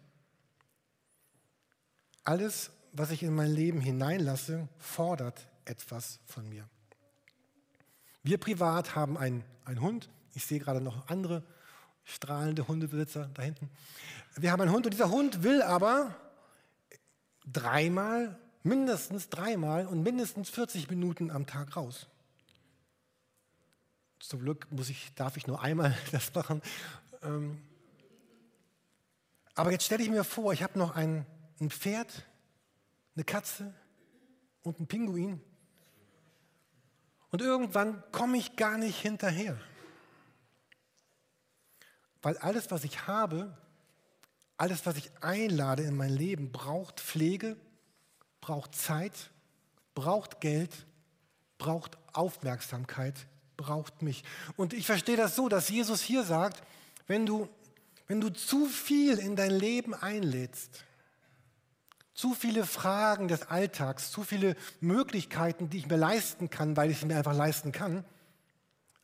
Alles, 2.24 2.70
was 2.92 3.10
ich 3.10 3.22
in 3.22 3.34
mein 3.34 3.50
Leben 3.50 3.80
hineinlasse, 3.80 4.68
fordert 4.78 5.46
etwas 5.64 6.18
von 6.26 6.48
mir. 6.48 6.68
Wir 8.22 8.38
privat 8.38 8.94
haben 8.94 9.16
einen, 9.16 9.44
einen 9.64 9.80
Hund. 9.80 10.10
Ich 10.34 10.44
sehe 10.44 10.58
gerade 10.58 10.80
noch 10.80 11.08
andere 11.08 11.42
strahlende 12.04 12.66
Hundebesitzer 12.66 13.30
da 13.34 13.42
hinten. 13.42 13.70
Wir 14.36 14.52
haben 14.52 14.60
einen 14.60 14.72
Hund 14.72 14.86
und 14.86 14.92
dieser 14.92 15.10
Hund 15.10 15.42
will 15.42 15.62
aber 15.62 16.14
dreimal 17.46 18.38
mindestens 18.62 19.28
dreimal 19.28 19.86
und 19.86 20.02
mindestens 20.02 20.50
40 20.50 20.90
Minuten 20.90 21.30
am 21.30 21.46
Tag 21.46 21.76
raus. 21.76 22.06
Zum 24.18 24.40
Glück 24.40 24.70
muss 24.70 24.90
ich, 24.90 25.14
darf 25.14 25.36
ich 25.36 25.46
nur 25.46 25.60
einmal 25.62 25.96
das 26.12 26.32
machen. 26.34 26.60
Ähm, 27.22 27.62
aber 29.54 29.72
jetzt 29.72 29.84
stelle 29.84 30.02
ich 30.02 30.10
mir 30.10 30.24
vor, 30.24 30.52
ich 30.52 30.62
habe 30.62 30.78
noch 30.78 30.94
ein, 30.94 31.26
ein 31.60 31.70
Pferd, 31.70 32.26
eine 33.14 33.24
Katze 33.24 33.74
und 34.62 34.78
einen 34.78 34.86
Pinguin. 34.86 35.40
Und 37.30 37.42
irgendwann 37.42 38.02
komme 38.12 38.38
ich 38.38 38.56
gar 38.56 38.76
nicht 38.76 39.00
hinterher. 39.00 39.58
Weil 42.22 42.36
alles, 42.38 42.70
was 42.70 42.84
ich 42.84 43.06
habe, 43.06 43.56
alles, 44.56 44.84
was 44.84 44.96
ich 44.96 45.10
einlade 45.22 45.82
in 45.82 45.96
mein 45.96 46.10
Leben, 46.10 46.52
braucht 46.52 47.00
Pflege, 47.00 47.56
braucht 48.40 48.74
Zeit, 48.74 49.12
braucht 49.94 50.40
Geld, 50.40 50.86
braucht 51.58 51.98
Aufmerksamkeit, 52.12 53.14
braucht 53.56 54.02
mich. 54.02 54.24
Und 54.56 54.72
ich 54.72 54.86
verstehe 54.86 55.16
das 55.16 55.36
so, 55.36 55.48
dass 55.48 55.68
Jesus 55.68 56.00
hier 56.00 56.24
sagt, 56.24 56.62
wenn 57.06 57.26
du, 57.26 57.48
wenn 58.06 58.20
du 58.20 58.30
zu 58.30 58.66
viel 58.66 59.18
in 59.18 59.36
dein 59.36 59.50
Leben 59.50 59.94
einlädst, 59.94 60.84
zu 62.14 62.34
viele 62.34 62.66
Fragen 62.66 63.28
des 63.28 63.48
Alltags, 63.48 64.10
zu 64.10 64.24
viele 64.24 64.56
Möglichkeiten, 64.80 65.70
die 65.70 65.78
ich 65.78 65.88
mir 65.88 65.96
leisten 65.96 66.50
kann, 66.50 66.76
weil 66.76 66.90
ich 66.90 66.98
sie 66.98 67.06
mir 67.06 67.16
einfach 67.16 67.34
leisten 67.34 67.72
kann. 67.72 68.04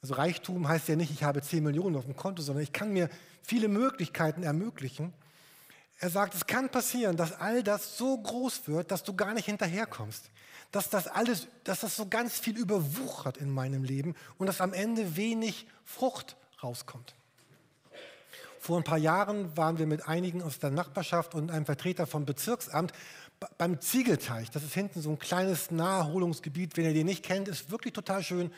Also 0.02 0.14
Reichtum 0.14 0.68
heißt 0.68 0.88
ja 0.88 0.96
nicht, 0.96 1.10
ich 1.10 1.24
habe 1.24 1.40
10 1.40 1.64
Millionen 1.64 1.96
auf 1.96 2.04
dem 2.04 2.14
Konto, 2.14 2.42
sondern 2.42 2.62
ich 2.62 2.72
kann 2.72 2.92
mir 2.92 3.08
viele 3.42 3.68
Möglichkeiten 3.68 4.42
ermöglichen. 4.42 5.12
Er 5.98 6.10
sagt, 6.10 6.34
es 6.34 6.46
kann 6.46 6.68
passieren, 6.68 7.16
dass 7.16 7.32
all 7.32 7.62
das 7.62 7.96
so 7.96 8.18
groß 8.18 8.68
wird, 8.68 8.90
dass 8.90 9.02
du 9.02 9.14
gar 9.14 9.32
nicht 9.32 9.46
hinterherkommst. 9.46 10.30
Dass 10.72 10.90
das 10.90 11.06
alles, 11.06 11.46
dass 11.64 11.80
das 11.80 11.96
so 11.96 12.06
ganz 12.06 12.38
viel 12.38 12.56
überwuchert 12.58 13.38
in 13.38 13.50
meinem 13.50 13.84
Leben 13.84 14.14
und 14.36 14.46
dass 14.46 14.60
am 14.60 14.72
Ende 14.72 15.16
wenig 15.16 15.66
Frucht 15.84 16.36
rauskommt. 16.62 17.14
Vor 18.58 18.78
ein 18.78 18.84
paar 18.84 18.98
Jahren 18.98 19.56
waren 19.56 19.78
wir 19.78 19.86
mit 19.86 20.08
einigen 20.08 20.42
aus 20.42 20.58
der 20.58 20.70
Nachbarschaft 20.70 21.34
und 21.34 21.50
einem 21.50 21.64
Vertreter 21.64 22.06
vom 22.06 22.26
Bezirksamt 22.26 22.92
beim 23.58 23.80
Ziegelteich. 23.80 24.50
Das 24.50 24.64
ist 24.64 24.74
hinten 24.74 25.00
so 25.00 25.10
ein 25.10 25.18
kleines 25.18 25.70
Naherholungsgebiet. 25.70 26.76
Wenn 26.76 26.84
ihr 26.84 26.94
den 26.94 27.06
nicht 27.06 27.22
kennt, 27.22 27.48
ist 27.48 27.70
wirklich 27.70 27.92
total 27.92 28.22
schön 28.22 28.50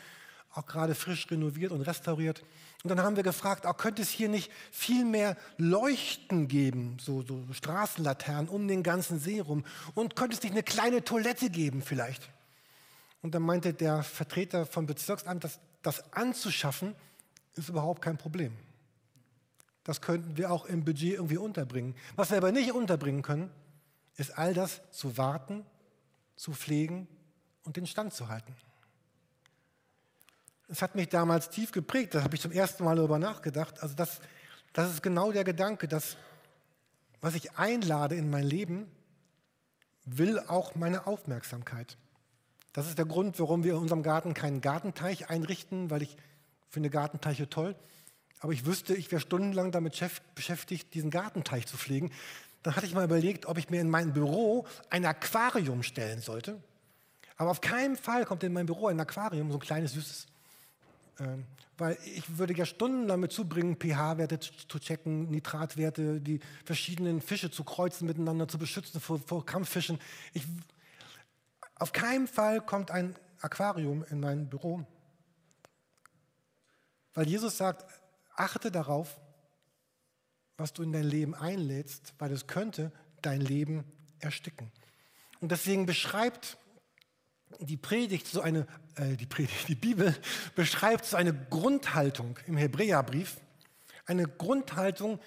auch 0.54 0.66
gerade 0.66 0.95
frisch 0.95 1.30
renoviert 1.30 1.73
und 1.73 1.83
restauriert. 1.83 2.42
Und 2.85 2.91
dann 2.91 3.01
haben 3.01 3.17
wir 3.17 3.25
gefragt, 3.25 3.67
auch 3.67 3.77
könnte 3.77 4.03
es 4.03 4.09
hier 4.09 4.29
nicht 4.29 4.53
viel 4.71 5.05
mehr 5.05 5.37
Leuchten 5.57 6.47
geben, 6.47 6.97
so, 7.01 7.23
so 7.23 7.43
Straßenlaternen 7.53 8.49
um 8.49 8.69
den 8.69 8.85
ganzen 8.85 9.19
See 9.19 9.41
rum? 9.41 9.65
Und 9.95 10.15
könnte 10.15 10.37
es 10.37 10.43
nicht 10.43 10.53
eine 10.53 10.63
kleine 10.63 11.03
Toilette 11.03 11.51
geben 11.51 11.83
vielleicht? 11.83 12.31
Und 13.21 13.35
dann 13.35 13.43
meinte 13.43 13.75
der 13.75 14.05
Vertreter 14.05 14.65
vom 14.65 14.87
Bezirksamt, 14.87 15.43
dass 15.43 15.59
das 15.83 16.13
anzuschaffen 16.13 16.95
ist 17.55 17.69
überhaupt 17.69 18.01
kein 18.01 18.17
Problem. 18.17 18.57
Das 19.83 20.01
könnten 20.01 20.37
wir 20.37 20.53
auch 20.53 20.67
im 20.67 20.85
Budget 20.85 21.15
irgendwie 21.15 21.39
unterbringen. 21.39 21.97
Was 22.15 22.31
wir 22.31 22.37
aber 22.37 22.53
nicht 22.53 22.73
unterbringen 22.73 23.23
können, 23.23 23.51
ist 24.17 24.37
all 24.37 24.55
das 24.55 24.81
zu 24.93 25.17
warten, 25.17 25.65
zu 26.37 26.53
pflegen 26.53 27.09
und 27.65 27.77
den 27.77 27.87
Stand 27.87 28.13
zu 28.13 28.29
halten. 28.29 28.55
Es 30.69 30.83
hat 30.83 30.95
mich 30.95 31.09
damals 31.09 31.49
tief 31.49 31.73
geprägt, 31.73 32.15
da 32.15 32.23
habe 32.23 32.35
ich 32.35 32.43
zum 32.43 32.53
ersten 32.53 32.85
Mal 32.85 32.97
darüber 32.97 33.19
nachgedacht. 33.19 33.83
Also 33.83 33.95
das, 33.95 34.21
das 34.73 34.91
ist 34.91 35.03
genau 35.03 35.33
der 35.33 35.45
Gedanke, 35.45 35.89
dass 35.89 36.17
was 37.21 37.35
ich 37.35 37.57
einlade 37.59 38.15
in 38.15 38.31
mein 38.31 38.45
Leben, 38.45 38.87
will 40.05 40.39
auch 40.39 40.75
meine 40.75 41.07
Aufmerksamkeit. 41.07 41.97
Das 42.73 42.87
ist 42.87 42.99
der 42.99 43.07
Grund, 43.07 43.41
warum 43.41 43.65
wir 43.65 43.73
in 43.73 43.79
unserem 43.79 44.03
Garten 44.03 44.35
keinen 44.35 44.61
Gartenteich 44.61 45.31
einrichten, 45.31 45.91
weil 45.91 46.03
ich 46.03 46.17
finde 46.69 46.91
Gartenteiche 46.91 47.49
toll. 47.49 47.75
Aber 48.41 48.53
ich 48.53 48.67
wüsste, 48.67 48.95
ich 48.95 49.11
wäre 49.11 49.21
stundenlang 49.21 49.73
damit 49.73 50.01
beschäftigt, 50.35 50.95
diesen 50.95 51.11
Gartenteich 51.11 51.67
zu 51.67 51.77
pflegen. 51.77 52.13
Dann 52.63 52.77
hatte 52.77 52.87
ich 52.87 52.95
mal 52.95 53.05
überlegt, 53.05 53.47
ob 53.47 53.59
ich 53.59 53.69
mir 53.71 53.81
in 53.81 53.91
mein 53.91 54.13
Büro 54.13 54.67
ein 54.91 55.05
Aquarium 55.05 55.83
stellen 55.83 56.21
sollte. 56.21 56.63
Aber 57.37 57.51
auf 57.51 57.61
keinen 57.61 57.97
Fall 57.97 58.25
kommt 58.25 58.45
in 58.45 58.53
mein 58.53 58.67
Büro 58.67 58.89
ein 58.89 59.01
Aquarium, 59.01 59.51
so 59.51 59.59
ein 59.59 59.61
kleines, 59.61 59.93
süßes 59.93 60.27
weil 61.77 61.97
ich 62.05 62.39
würde 62.39 62.55
ja 62.55 62.67
Stunden 62.67 63.09
damit 63.09 63.33
zubringen, 63.33 63.77
pH-Werte 63.77 64.39
zu 64.41 64.79
checken, 64.79 65.31
Nitratwerte, 65.31 66.21
die 66.21 66.41
verschiedenen 66.65 67.21
Fische 67.21 67.51
zu 67.51 67.65
kreuzen, 67.65 68.07
miteinander 68.07 68.49
zu 68.49 68.59
beschützen 68.59 69.01
vor, 69.01 69.19
vor 69.19 69.47
Kampffischen. 69.47 69.99
Ich, 70.33 70.43
auf 71.77 71.93
keinen 71.93 72.27
Fall 72.27 72.61
kommt 72.61 72.91
ein 72.91 73.15
Aquarium 73.41 74.05
in 74.11 74.21
mein 74.21 74.49
Büro. 74.49 74.85
Weil 77.15 77.29
Jesus 77.29 77.57
sagt, 77.57 77.85
achte 78.35 78.71
darauf, 78.71 79.21
was 80.57 80.73
du 80.73 80.83
in 80.83 80.93
dein 80.93 81.05
Leben 81.05 81.35
einlädst, 81.35 82.15
weil 82.19 82.33
es 82.33 82.47
könnte 82.47 82.93
dein 83.23 83.41
Leben 83.41 83.85
ersticken. 84.19 84.73
Und 85.41 85.53
deswegen 85.53 85.87
beschreibt 85.87 86.59
die 87.61 87.76
Predigt 87.76 88.26
so 88.26 88.40
eine, 88.40 88.67
äh, 88.97 89.17
die 89.17 89.26
Predigt, 89.26 89.69
die 89.69 89.75
Bibel 89.75 90.14
beschreibt 90.55 91.05
so 91.05 91.17
eine 91.17 91.35
Grundhaltung 91.35 92.38
im 92.47 92.57
Hebräerbrief, 92.57 93.37
eine 94.07 94.26
Grundhaltung, 94.26 95.19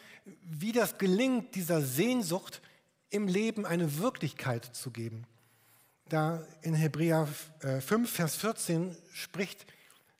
wie 0.43 0.71
das 0.71 0.97
gelingt, 0.97 1.55
dieser 1.55 1.81
Sehnsucht 1.81 2.61
im 3.09 3.27
Leben 3.27 3.65
eine 3.65 3.97
Wirklichkeit 3.99 4.65
zu 4.65 4.91
geben. 4.91 5.25
Da 6.09 6.45
in 6.61 6.73
Hebräer 6.73 7.27
5, 7.59 7.91
äh, 7.91 8.05
Vers 8.07 8.35
14 8.35 8.95
spricht 9.13 9.65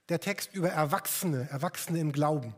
der 0.10 0.20
Text 0.20 0.54
über 0.54 0.70
Erwachsene, 0.70 1.50
Erwachsene 1.50 2.00
im 2.00 2.12
Glauben. 2.12 2.56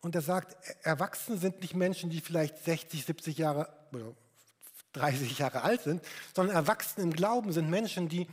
Und 0.00 0.14
er 0.14 0.22
sagt, 0.22 0.56
Erwachsene 0.82 1.38
sind 1.38 1.60
nicht 1.60 1.74
Menschen, 1.74 2.10
die 2.10 2.20
vielleicht 2.20 2.58
60, 2.64 3.04
70 3.04 3.38
Jahre 3.38 3.68
30 4.92 5.38
Jahre 5.38 5.62
alt 5.62 5.82
sind, 5.82 6.02
sondern 6.34 6.56
Erwachsene 6.56 7.04
im 7.04 7.12
Glauben 7.12 7.52
sind 7.52 7.70
Menschen, 7.70 8.08
die 8.08 8.26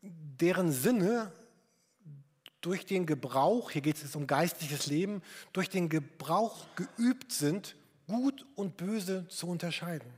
deren 0.00 0.72
Sinne 0.72 1.32
durch 2.60 2.86
den 2.86 3.06
Gebrauch, 3.06 3.70
hier 3.70 3.82
geht 3.82 4.02
es 4.02 4.16
um 4.16 4.26
geistliches 4.26 4.86
Leben, 4.86 5.22
durch 5.52 5.68
den 5.68 5.88
Gebrauch 5.88 6.66
geübt 6.76 7.32
sind, 7.32 7.76
gut 8.06 8.46
und 8.54 8.76
böse 8.76 9.26
zu 9.28 9.48
unterscheiden. 9.48 10.10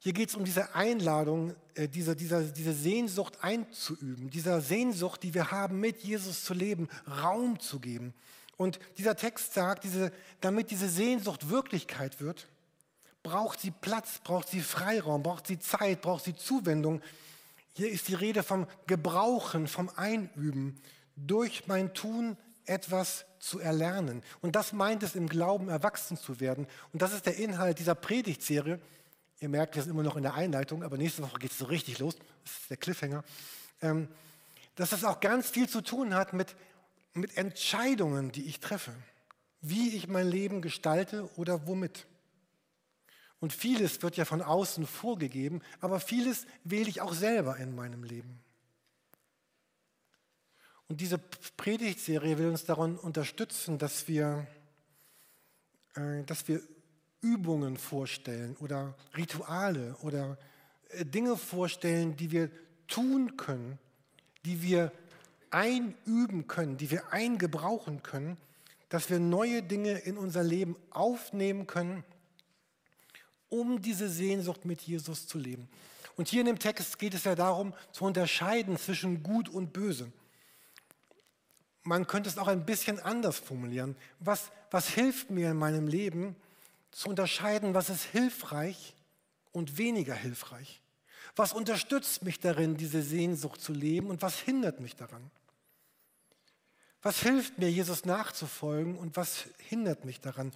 Hier 0.00 0.12
geht 0.12 0.28
es 0.28 0.36
um 0.36 0.44
diese 0.44 0.74
Einladung, 0.74 1.54
äh, 1.74 1.88
diese, 1.88 2.14
diese, 2.14 2.72
Sehnsucht 2.72 3.42
einzuüben, 3.42 4.30
dieser 4.30 4.60
Sehnsucht, 4.60 5.22
die 5.22 5.34
wir 5.34 5.50
haben, 5.50 5.80
mit 5.80 6.02
Jesus 6.02 6.44
zu 6.44 6.54
leben, 6.54 6.88
Raum 7.06 7.58
zu 7.58 7.80
geben. 7.80 8.14
Und 8.56 8.78
dieser 8.96 9.16
Text 9.16 9.54
sagt, 9.54 9.84
diese, 9.84 10.12
damit 10.40 10.70
diese 10.70 10.88
Sehnsucht 10.88 11.50
Wirklichkeit 11.50 12.20
wird, 12.20 12.48
braucht 13.28 13.60
sie 13.60 13.70
Platz, 13.70 14.20
braucht 14.24 14.48
sie 14.48 14.62
Freiraum, 14.62 15.22
braucht 15.22 15.46
sie 15.46 15.58
Zeit, 15.58 16.00
braucht 16.00 16.24
sie 16.24 16.34
Zuwendung. 16.34 17.02
Hier 17.74 17.90
ist 17.90 18.08
die 18.08 18.14
Rede 18.14 18.42
vom 18.42 18.66
Gebrauchen, 18.86 19.68
vom 19.68 19.90
Einüben, 19.96 20.80
durch 21.14 21.66
mein 21.66 21.92
Tun 21.92 22.38
etwas 22.64 23.26
zu 23.38 23.60
erlernen. 23.60 24.22
Und 24.40 24.56
das 24.56 24.72
meint 24.72 25.02
es 25.02 25.14
im 25.14 25.28
Glauben, 25.28 25.68
erwachsen 25.68 26.16
zu 26.16 26.40
werden. 26.40 26.66
Und 26.94 27.02
das 27.02 27.12
ist 27.12 27.26
der 27.26 27.36
Inhalt 27.36 27.78
dieser 27.78 27.94
Predigtserie. 27.94 28.80
Ihr 29.40 29.48
merkt, 29.50 29.76
wir 29.76 29.86
immer 29.86 30.02
noch 30.02 30.16
in 30.16 30.22
der 30.22 30.34
Einleitung, 30.34 30.82
aber 30.82 30.96
nächste 30.96 31.22
Woche 31.22 31.38
geht 31.38 31.52
es 31.52 31.58
so 31.58 31.66
richtig 31.66 31.98
los. 31.98 32.16
Das 32.44 32.52
ist 32.54 32.70
der 32.70 32.78
Cliffhanger. 32.78 33.24
Ähm, 33.82 34.08
dass 34.74 34.90
das 34.90 35.04
auch 35.04 35.20
ganz 35.20 35.50
viel 35.50 35.68
zu 35.68 35.82
tun 35.82 36.14
hat 36.14 36.32
mit, 36.32 36.56
mit 37.12 37.36
Entscheidungen, 37.36 38.32
die 38.32 38.46
ich 38.46 38.60
treffe. 38.60 38.92
Wie 39.60 39.94
ich 39.94 40.08
mein 40.08 40.28
Leben 40.28 40.62
gestalte 40.62 41.28
oder 41.36 41.66
womit. 41.66 42.06
Und 43.40 43.52
vieles 43.52 44.02
wird 44.02 44.16
ja 44.16 44.24
von 44.24 44.42
außen 44.42 44.86
vorgegeben, 44.86 45.62
aber 45.80 46.00
vieles 46.00 46.46
wähle 46.64 46.88
ich 46.88 47.00
auch 47.00 47.12
selber 47.12 47.56
in 47.56 47.74
meinem 47.74 48.02
Leben. 48.02 48.40
Und 50.88 51.00
diese 51.00 51.18
Predigtserie 51.18 52.38
will 52.38 52.48
uns 52.48 52.64
daran 52.64 52.96
unterstützen, 52.96 53.78
dass 53.78 54.08
wir, 54.08 54.46
äh, 55.94 56.24
dass 56.24 56.48
wir 56.48 56.62
Übungen 57.20 57.76
vorstellen 57.76 58.56
oder 58.56 58.96
Rituale 59.16 59.94
oder 60.02 60.38
äh, 60.88 61.04
Dinge 61.04 61.36
vorstellen, 61.36 62.16
die 62.16 62.30
wir 62.30 62.50
tun 62.88 63.36
können, 63.36 63.78
die 64.44 64.62
wir 64.62 64.92
einüben 65.50 66.46
können, 66.46 66.76
die 66.76 66.90
wir 66.90 67.12
eingebrauchen 67.12 68.02
können, 68.02 68.38
dass 68.88 69.10
wir 69.10 69.20
neue 69.20 69.62
Dinge 69.62 69.98
in 69.98 70.16
unser 70.16 70.42
Leben 70.42 70.74
aufnehmen 70.90 71.66
können 71.66 72.02
um 73.48 73.80
diese 73.80 74.08
Sehnsucht 74.08 74.64
mit 74.64 74.82
Jesus 74.82 75.26
zu 75.26 75.38
leben. 75.38 75.68
Und 76.16 76.28
hier 76.28 76.40
in 76.40 76.46
dem 76.46 76.58
Text 76.58 76.98
geht 76.98 77.14
es 77.14 77.24
ja 77.24 77.34
darum, 77.34 77.72
zu 77.92 78.04
unterscheiden 78.04 78.76
zwischen 78.76 79.22
Gut 79.22 79.48
und 79.48 79.72
Böse. 79.72 80.10
Man 81.84 82.06
könnte 82.06 82.28
es 82.28 82.38
auch 82.38 82.48
ein 82.48 82.66
bisschen 82.66 82.98
anders 82.98 83.38
formulieren. 83.38 83.96
Was, 84.18 84.50
was 84.70 84.88
hilft 84.88 85.30
mir 85.30 85.52
in 85.52 85.56
meinem 85.56 85.86
Leben, 85.86 86.36
zu 86.90 87.08
unterscheiden, 87.08 87.74
was 87.74 87.88
ist 87.88 88.02
hilfreich 88.04 88.94
und 89.52 89.78
weniger 89.78 90.14
hilfreich? 90.14 90.80
Was 91.36 91.52
unterstützt 91.52 92.24
mich 92.24 92.40
darin, 92.40 92.76
diese 92.76 93.02
Sehnsucht 93.02 93.60
zu 93.60 93.72
leben 93.72 94.08
und 94.08 94.22
was 94.22 94.40
hindert 94.40 94.80
mich 94.80 94.96
daran? 94.96 95.30
Was 97.00 97.22
hilft 97.22 97.58
mir, 97.58 97.70
Jesus 97.70 98.04
nachzufolgen 98.04 98.98
und 98.98 99.16
was 99.16 99.44
hindert 99.68 100.04
mich 100.04 100.20
daran? 100.20 100.52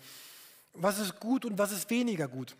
Was 0.72 0.98
ist 0.98 1.20
gut 1.20 1.44
und 1.44 1.56
was 1.56 1.70
ist 1.70 1.88
weniger 1.88 2.26
gut? 2.26 2.56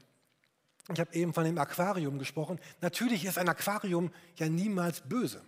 Ich 0.91 0.99
habe 0.99 1.15
eben 1.15 1.33
von 1.33 1.45
dem 1.45 1.59
Aquarium 1.59 2.19
gesprochen. 2.19 2.59
Natürlich 2.81 3.25
ist 3.25 3.39
ein 3.39 3.49
Aquarium 3.49 4.11
ja 4.37 4.49
niemals 4.49 5.01
böse. 5.03 5.43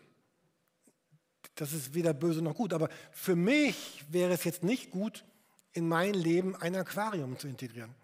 Das 1.57 1.73
ist 1.73 1.95
weder 1.95 2.15
böse 2.15 2.43
noch 2.43 2.55
gut. 2.55 2.73
Aber 2.73 2.89
für 3.11 3.37
mich 3.37 4.05
wäre 4.09 4.33
es 4.33 4.45
jetzt 4.45 4.63
nicht 4.63 4.91
gut, 4.91 5.25
in 5.73 5.89
mein 5.89 6.15
Leben 6.15 6.55
ein 6.57 6.77
Aquarium 6.77 7.39
zu 7.39 7.49
integrieren. 7.49 7.95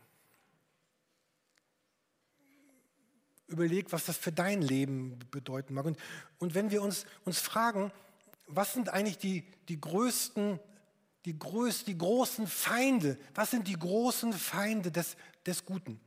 Überleg, 3.46 3.92
was 3.92 4.04
das 4.04 4.16
für 4.16 4.32
dein 4.32 4.62
Leben 4.62 5.18
bedeuten 5.30 5.74
mag. 5.74 5.84
Und, 5.84 5.98
und 6.38 6.54
wenn 6.54 6.70
wir 6.70 6.82
uns, 6.82 7.06
uns 7.24 7.38
fragen, 7.38 7.92
was 8.46 8.74
sind 8.74 8.88
eigentlich 8.88 9.18
die, 9.18 9.44
die 9.68 9.80
größten, 9.80 10.58
die, 11.24 11.38
größ, 11.38 11.84
die 11.84 11.96
großen 11.98 12.46
Feinde, 12.46 13.18
was 13.34 13.52
sind 13.52 13.68
die 13.68 13.78
großen 13.78 14.32
Feinde 14.32 14.90
des, 14.90 15.16
des 15.46 15.64
Guten? 15.64 16.00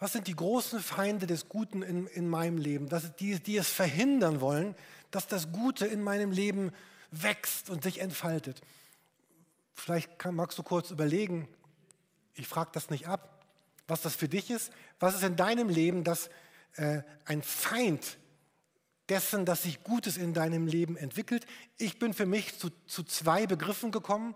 Was 0.00 0.12
sind 0.12 0.26
die 0.26 0.34
großen 0.34 0.80
Feinde 0.80 1.26
des 1.26 1.48
Guten 1.50 1.82
in, 1.82 2.06
in 2.06 2.26
meinem 2.26 2.56
Leben, 2.56 2.88
dass, 2.88 3.14
die, 3.16 3.38
die 3.38 3.58
es 3.58 3.68
verhindern 3.68 4.40
wollen, 4.40 4.74
dass 5.10 5.26
das 5.26 5.52
Gute 5.52 5.86
in 5.86 6.02
meinem 6.02 6.32
Leben 6.32 6.72
wächst 7.10 7.68
und 7.68 7.82
sich 7.82 8.00
entfaltet? 8.00 8.62
Vielleicht 9.74 10.18
kann, 10.18 10.34
magst 10.34 10.58
du 10.58 10.62
kurz 10.62 10.90
überlegen, 10.90 11.46
ich 12.34 12.48
frage 12.48 12.70
das 12.72 12.88
nicht 12.88 13.08
ab, 13.08 13.44
was 13.88 14.00
das 14.00 14.16
für 14.16 14.28
dich 14.28 14.50
ist. 14.50 14.72
Was 15.00 15.14
ist 15.14 15.22
in 15.22 15.36
deinem 15.36 15.68
Leben 15.68 16.02
das, 16.02 16.30
äh, 16.76 17.02
ein 17.26 17.42
Feind 17.42 18.16
dessen, 19.10 19.44
dass 19.44 19.64
sich 19.64 19.84
Gutes 19.84 20.16
in 20.16 20.32
deinem 20.32 20.66
Leben 20.66 20.96
entwickelt? 20.96 21.44
Ich 21.76 21.98
bin 21.98 22.14
für 22.14 22.26
mich 22.26 22.58
zu, 22.58 22.70
zu 22.86 23.02
zwei 23.02 23.46
Begriffen 23.46 23.90
gekommen. 23.90 24.34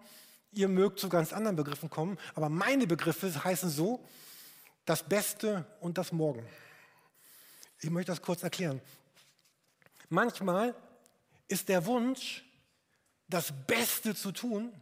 Ihr 0.52 0.68
mögt 0.68 0.98
zu 0.98 1.08
ganz 1.08 1.32
anderen 1.32 1.56
Begriffen 1.56 1.88
kommen, 1.88 2.18
aber 2.34 2.50
meine 2.50 2.86
Begriffe 2.86 3.42
heißen 3.42 3.70
so, 3.70 4.04
das 4.84 5.02
Beste 5.02 5.64
und 5.80 5.98
das 5.98 6.12
Morgen. 6.12 6.46
Ich 7.80 7.90
möchte 7.90 8.12
das 8.12 8.22
kurz 8.22 8.42
erklären. 8.42 8.80
Manchmal 10.08 10.74
ist 11.48 11.68
der 11.68 11.84
Wunsch, 11.86 12.44
das 13.28 13.52
Beste 13.66 14.14
zu 14.14 14.32
tun, 14.32 14.72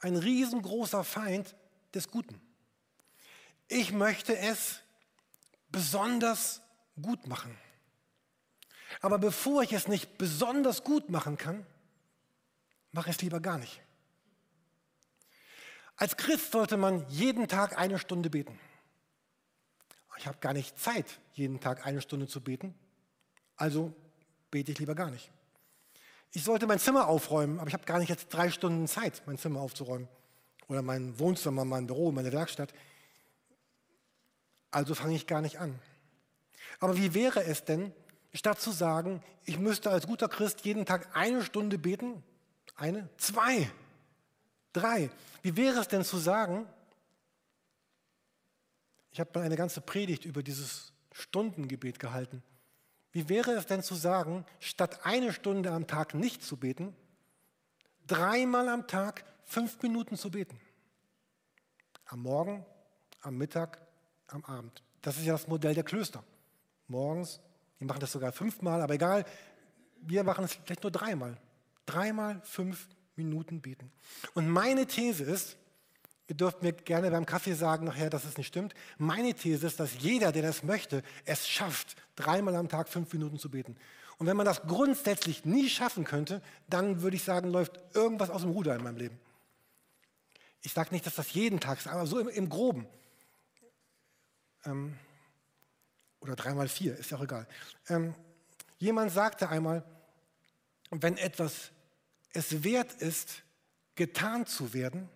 ein 0.00 0.16
riesengroßer 0.16 1.04
Feind 1.04 1.54
des 1.94 2.08
Guten. 2.10 2.40
Ich 3.68 3.92
möchte 3.92 4.36
es 4.36 4.80
besonders 5.68 6.62
gut 7.00 7.26
machen. 7.26 7.56
Aber 9.00 9.18
bevor 9.18 9.62
ich 9.62 9.72
es 9.72 9.88
nicht 9.88 10.16
besonders 10.16 10.84
gut 10.84 11.10
machen 11.10 11.36
kann, 11.36 11.66
mache 12.92 13.10
ich 13.10 13.16
es 13.16 13.22
lieber 13.22 13.40
gar 13.40 13.58
nicht. 13.58 13.82
Als 15.96 16.16
Christ 16.16 16.52
sollte 16.52 16.76
man 16.76 17.06
jeden 17.08 17.48
Tag 17.48 17.78
eine 17.78 17.98
Stunde 17.98 18.30
beten 18.30 18.58
ich 20.26 20.28
habe 20.28 20.40
gar 20.40 20.54
nicht 20.54 20.76
Zeit, 20.76 21.20
jeden 21.34 21.60
Tag 21.60 21.86
eine 21.86 22.02
Stunde 22.02 22.26
zu 22.26 22.40
beten, 22.40 22.74
also 23.54 23.94
bete 24.50 24.72
ich 24.72 24.80
lieber 24.80 24.96
gar 24.96 25.08
nicht. 25.08 25.30
Ich 26.32 26.42
sollte 26.42 26.66
mein 26.66 26.80
Zimmer 26.80 27.06
aufräumen, 27.06 27.60
aber 27.60 27.68
ich 27.68 27.74
habe 27.74 27.84
gar 27.84 28.00
nicht 28.00 28.08
jetzt 28.08 28.30
drei 28.30 28.50
Stunden 28.50 28.88
Zeit, 28.88 29.22
mein 29.26 29.38
Zimmer 29.38 29.60
aufzuräumen. 29.60 30.08
Oder 30.66 30.82
mein 30.82 31.16
Wohnzimmer, 31.20 31.64
mein 31.64 31.86
Büro, 31.86 32.10
meine 32.10 32.32
Werkstatt. 32.32 32.74
Also 34.72 34.96
fange 34.96 35.14
ich 35.14 35.28
gar 35.28 35.42
nicht 35.42 35.60
an. 35.60 35.78
Aber 36.80 36.96
wie 36.96 37.14
wäre 37.14 37.44
es 37.44 37.64
denn, 37.64 37.92
statt 38.34 38.60
zu 38.60 38.72
sagen, 38.72 39.22
ich 39.44 39.60
müsste 39.60 39.92
als 39.92 40.08
guter 40.08 40.28
Christ 40.28 40.62
jeden 40.62 40.86
Tag 40.86 41.08
eine 41.14 41.44
Stunde 41.44 41.78
beten, 41.78 42.24
eine, 42.74 43.08
zwei, 43.16 43.70
drei. 44.72 45.08
Wie 45.42 45.56
wäre 45.56 45.78
es 45.78 45.86
denn 45.86 46.02
zu 46.02 46.16
sagen, 46.16 46.66
ich 49.16 49.20
habe 49.20 49.30
mal 49.32 49.46
eine 49.46 49.56
ganze 49.56 49.80
Predigt 49.80 50.26
über 50.26 50.42
dieses 50.42 50.92
Stundengebet 51.10 51.98
gehalten. 51.98 52.42
Wie 53.12 53.30
wäre 53.30 53.52
es 53.52 53.64
denn 53.64 53.82
zu 53.82 53.94
sagen, 53.94 54.44
statt 54.60 55.06
eine 55.06 55.32
Stunde 55.32 55.70
am 55.70 55.86
Tag 55.86 56.12
nicht 56.12 56.44
zu 56.44 56.58
beten, 56.58 56.94
dreimal 58.06 58.68
am 58.68 58.86
Tag 58.86 59.24
fünf 59.46 59.80
Minuten 59.80 60.18
zu 60.18 60.30
beten? 60.30 60.60
Am 62.04 62.20
Morgen, 62.20 62.66
am 63.22 63.38
Mittag, 63.38 63.80
am 64.26 64.44
Abend. 64.44 64.82
Das 65.00 65.16
ist 65.16 65.24
ja 65.24 65.32
das 65.32 65.48
Modell 65.48 65.72
der 65.72 65.84
Klöster. 65.84 66.22
Morgens, 66.86 67.40
die 67.80 67.86
machen 67.86 68.00
das 68.00 68.12
sogar 68.12 68.32
fünfmal, 68.32 68.82
aber 68.82 68.92
egal, 68.92 69.24
wir 70.02 70.24
machen 70.24 70.44
es 70.44 70.58
vielleicht 70.62 70.82
nur 70.82 70.92
dreimal. 70.92 71.40
Dreimal 71.86 72.42
fünf 72.44 72.86
Minuten 73.14 73.62
beten. 73.62 73.90
Und 74.34 74.46
meine 74.50 74.84
These 74.84 75.24
ist, 75.24 75.56
ihr 76.28 76.36
dürft 76.36 76.62
mir 76.62 76.72
gerne 76.72 77.10
beim 77.10 77.26
Kaffee 77.26 77.54
sagen 77.54 77.86
nachher, 77.86 78.10
dass 78.10 78.24
es 78.24 78.36
nicht 78.36 78.48
stimmt. 78.48 78.74
Meine 78.98 79.34
These 79.34 79.66
ist, 79.66 79.80
dass 79.80 79.98
jeder, 79.98 80.32
der 80.32 80.42
das 80.42 80.62
möchte, 80.62 81.02
es 81.24 81.48
schafft, 81.48 81.96
dreimal 82.16 82.56
am 82.56 82.68
Tag 82.68 82.88
fünf 82.88 83.12
Minuten 83.12 83.38
zu 83.38 83.50
beten. 83.50 83.76
Und 84.18 84.26
wenn 84.26 84.36
man 84.36 84.46
das 84.46 84.62
grundsätzlich 84.62 85.44
nie 85.44 85.68
schaffen 85.68 86.04
könnte, 86.04 86.42
dann 86.68 87.02
würde 87.02 87.16
ich 87.16 87.24
sagen, 87.24 87.50
läuft 87.50 87.78
irgendwas 87.94 88.30
aus 88.30 88.42
dem 88.42 88.50
Ruder 88.50 88.74
in 88.74 88.82
meinem 88.82 88.96
Leben. 88.96 89.20
Ich 90.62 90.72
sage 90.72 90.90
nicht, 90.92 91.06
dass 91.06 91.14
das 91.14 91.32
jeden 91.32 91.60
Tag 91.60 91.78
ist, 91.78 91.86
aber 91.86 92.06
so 92.06 92.18
im, 92.18 92.28
im 92.28 92.48
Groben. 92.48 92.86
Ähm, 94.64 94.98
oder 96.20 96.34
dreimal 96.34 96.68
vier, 96.68 96.96
ist 96.96 97.10
ja 97.10 97.18
auch 97.18 97.22
egal. 97.22 97.46
Ähm, 97.88 98.14
jemand 98.78 99.12
sagte 99.12 99.48
einmal, 99.48 99.84
wenn 100.90 101.18
etwas 101.18 101.70
es 102.32 102.64
wert 102.64 102.92
ist, 102.94 103.42
getan 103.94 104.46
zu 104.46 104.74
werden, 104.74 105.08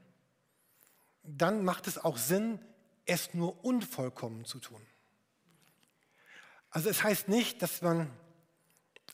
dann 1.23 1.65
macht 1.65 1.87
es 1.87 1.99
auch 1.99 2.17
Sinn, 2.17 2.59
es 3.07 3.35
nur 3.35 3.65
unvollkommen 3.65 4.45
zu 4.45 4.59
tun. 4.59 4.81
Also 6.71 6.89
es 6.89 7.03
heißt 7.03 7.29
nicht, 7.29 7.63
dass 7.63 7.83
man, 7.83 8.09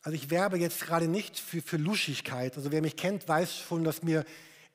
also 0.03 0.15
ich 0.15 0.31
werbe 0.31 0.59
jetzt 0.59 0.83
gerade 0.83 1.09
nicht 1.09 1.39
für, 1.39 1.63
für 1.63 1.79
Luschigkeit. 1.79 2.57
Also 2.57 2.71
wer 2.71 2.83
mich 2.83 2.97
kennt, 2.97 3.27
weiß 3.27 3.57
schon, 3.59 3.85
dass 3.85 4.03
mir 4.03 4.25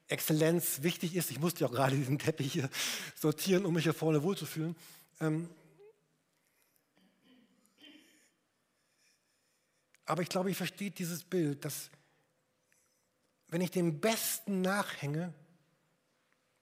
Exzellenz 0.07 0.81
wichtig 0.81 1.15
ist. 1.15 1.31
Ich 1.31 1.39
musste 1.39 1.61
ja 1.61 1.67
auch 1.67 1.71
gerade 1.71 1.95
diesen 1.95 2.19
Teppich 2.19 2.51
hier 2.51 2.69
sortieren, 3.15 3.65
um 3.65 3.73
mich 3.73 3.83
hier 3.83 3.93
vorne 3.93 4.23
wohlzufühlen. 4.23 4.75
Ähm, 5.19 5.49
aber 10.05 10.23
ich 10.23 10.29
glaube, 10.29 10.51
ich 10.51 10.57
verstehe 10.57 10.91
dieses 10.91 11.23
Bild, 11.23 11.63
dass 11.63 11.91
wenn 13.47 13.61
ich 13.61 13.71
dem 13.71 13.99
Besten 13.99 14.61
nachhänge, 14.61 15.33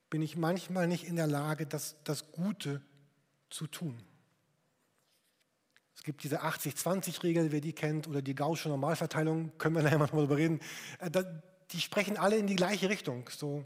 bin 0.09 0.21
ich 0.21 0.35
manchmal 0.35 0.87
nicht 0.87 1.05
in 1.05 1.15
der 1.15 1.27
Lage, 1.27 1.65
das, 1.65 1.95
das 2.03 2.31
Gute 2.31 2.81
zu 3.49 3.67
tun. 3.67 4.03
Es 5.95 6.03
gibt 6.03 6.23
diese 6.23 6.43
80-20-Regel, 6.43 7.51
wer 7.51 7.61
die 7.61 7.73
kennt, 7.73 8.07
oder 8.07 8.21
die 8.21 8.35
Gaußsche 8.35 8.69
Normalverteilung, 8.69 9.57
können 9.57 9.75
wir 9.75 9.83
nachher 9.83 9.97
mal 9.97 10.07
darüber 10.07 10.37
reden. 10.37 10.59
Äh, 10.99 11.11
die 11.71 11.81
sprechen 11.81 12.17
alle 12.17 12.37
in 12.37 12.47
die 12.47 12.55
gleiche 12.55 12.89
Richtung. 12.89 13.29
So, 13.29 13.65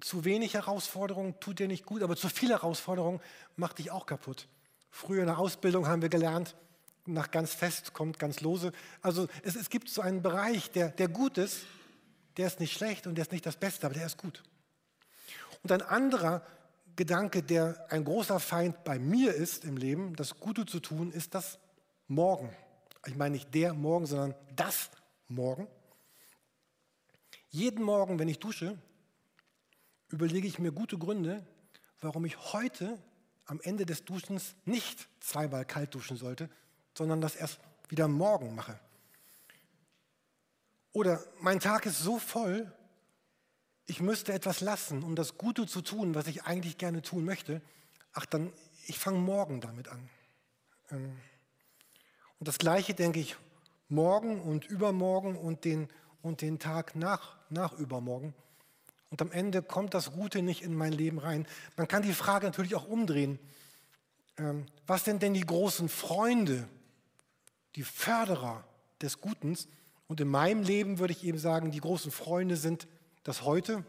zu 0.00 0.24
wenig 0.24 0.54
Herausforderung 0.54 1.40
tut 1.40 1.58
dir 1.58 1.68
nicht 1.68 1.84
gut, 1.86 2.02
aber 2.02 2.16
zu 2.16 2.28
viel 2.28 2.50
Herausforderung 2.50 3.20
macht 3.56 3.78
dich 3.78 3.90
auch 3.90 4.06
kaputt. 4.06 4.48
Früher 4.90 5.20
in 5.20 5.26
der 5.26 5.38
Ausbildung 5.38 5.86
haben 5.86 6.02
wir 6.02 6.08
gelernt, 6.08 6.56
nach 7.06 7.30
ganz 7.30 7.54
fest 7.54 7.94
kommt 7.94 8.18
ganz 8.18 8.40
lose. 8.40 8.72
Also 9.00 9.28
es, 9.42 9.56
es 9.56 9.70
gibt 9.70 9.88
so 9.88 10.02
einen 10.02 10.22
Bereich, 10.22 10.70
der, 10.70 10.90
der 10.90 11.08
gut 11.08 11.38
ist, 11.38 11.62
der 12.36 12.46
ist 12.46 12.60
nicht 12.60 12.76
schlecht 12.76 13.06
und 13.06 13.16
der 13.16 13.22
ist 13.22 13.32
nicht 13.32 13.46
das 13.46 13.56
Beste, 13.56 13.86
aber 13.86 13.94
der 13.94 14.06
ist 14.06 14.18
gut. 14.18 14.42
Und 15.62 15.72
ein 15.72 15.82
anderer 15.82 16.42
Gedanke, 16.96 17.42
der 17.42 17.86
ein 17.90 18.04
großer 18.04 18.40
Feind 18.40 18.84
bei 18.84 18.98
mir 18.98 19.34
ist 19.34 19.64
im 19.64 19.76
Leben, 19.76 20.16
das 20.16 20.38
Gute 20.40 20.66
zu 20.66 20.80
tun, 20.80 21.12
ist 21.12 21.34
das 21.34 21.58
Morgen. 22.08 22.54
Ich 23.06 23.16
meine 23.16 23.34
nicht 23.34 23.54
der 23.54 23.74
Morgen, 23.74 24.06
sondern 24.06 24.34
das 24.56 24.90
Morgen. 25.28 25.68
Jeden 27.50 27.84
Morgen, 27.84 28.18
wenn 28.18 28.28
ich 28.28 28.38
dusche, 28.38 28.76
überlege 30.08 30.48
ich 30.48 30.58
mir 30.58 30.72
gute 30.72 30.98
Gründe, 30.98 31.46
warum 32.00 32.24
ich 32.24 32.52
heute 32.52 32.98
am 33.46 33.60
Ende 33.62 33.86
des 33.86 34.04
Duschens 34.04 34.54
nicht 34.64 35.08
zweimal 35.20 35.64
kalt 35.64 35.94
duschen 35.94 36.16
sollte, 36.16 36.50
sondern 36.96 37.20
das 37.20 37.36
erst 37.36 37.60
wieder 37.88 38.08
morgen 38.08 38.54
mache. 38.54 38.78
Oder 40.92 41.22
mein 41.40 41.60
Tag 41.60 41.86
ist 41.86 42.00
so 42.00 42.18
voll, 42.18 42.72
ich 43.88 44.00
müsste 44.00 44.34
etwas 44.34 44.60
lassen, 44.60 45.02
um 45.02 45.16
das 45.16 45.38
Gute 45.38 45.66
zu 45.66 45.80
tun, 45.80 46.14
was 46.14 46.26
ich 46.26 46.44
eigentlich 46.44 46.76
gerne 46.76 47.00
tun 47.00 47.24
möchte. 47.24 47.62
Ach, 48.12 48.26
dann, 48.26 48.52
ich 48.86 48.98
fange 48.98 49.18
morgen 49.18 49.62
damit 49.62 49.88
an. 49.88 50.10
Ähm, 50.90 51.16
und 52.38 52.46
das 52.46 52.58
Gleiche 52.58 52.92
denke 52.92 53.18
ich 53.18 53.36
morgen 53.88 54.42
und 54.42 54.66
übermorgen 54.66 55.36
und 55.36 55.64
den, 55.64 55.88
und 56.20 56.42
den 56.42 56.58
Tag 56.58 56.96
nach, 56.96 57.36
nach 57.48 57.72
übermorgen. 57.72 58.34
Und 59.10 59.22
am 59.22 59.32
Ende 59.32 59.62
kommt 59.62 59.94
das 59.94 60.12
Gute 60.12 60.42
nicht 60.42 60.62
in 60.62 60.74
mein 60.74 60.92
Leben 60.92 61.18
rein. 61.18 61.46
Man 61.78 61.88
kann 61.88 62.02
die 62.02 62.12
Frage 62.12 62.44
natürlich 62.44 62.74
auch 62.74 62.86
umdrehen. 62.86 63.38
Ähm, 64.36 64.66
was 64.86 65.06
sind 65.06 65.22
denn 65.22 65.32
die 65.32 65.46
großen 65.46 65.88
Freunde, 65.88 66.68
die 67.74 67.84
Förderer 67.84 68.64
des 69.00 69.22
Gutens? 69.22 69.66
Und 70.08 70.20
in 70.20 70.28
meinem 70.28 70.62
Leben 70.62 70.98
würde 70.98 71.14
ich 71.14 71.24
eben 71.24 71.38
sagen, 71.38 71.70
die 71.70 71.80
großen 71.80 72.12
Freunde 72.12 72.58
sind 72.58 72.86
das 73.28 73.42
Heute 73.42 73.84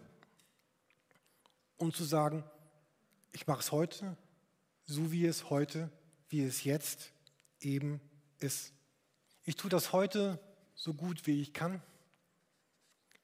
und 1.77 1.95
zu 1.95 2.03
sagen, 2.03 2.43
ich 3.31 3.47
mache 3.47 3.61
es 3.61 3.71
heute, 3.71 4.17
so 4.85 5.13
wie 5.13 5.25
es 5.25 5.49
heute, 5.49 5.89
wie 6.27 6.43
es 6.43 6.65
jetzt 6.65 7.13
eben 7.61 8.01
ist. 8.39 8.73
Ich 9.45 9.55
tue 9.55 9.69
das 9.69 9.93
heute 9.93 10.41
so 10.75 10.93
gut 10.93 11.25
wie 11.25 11.41
ich 11.41 11.53
kann. 11.53 11.81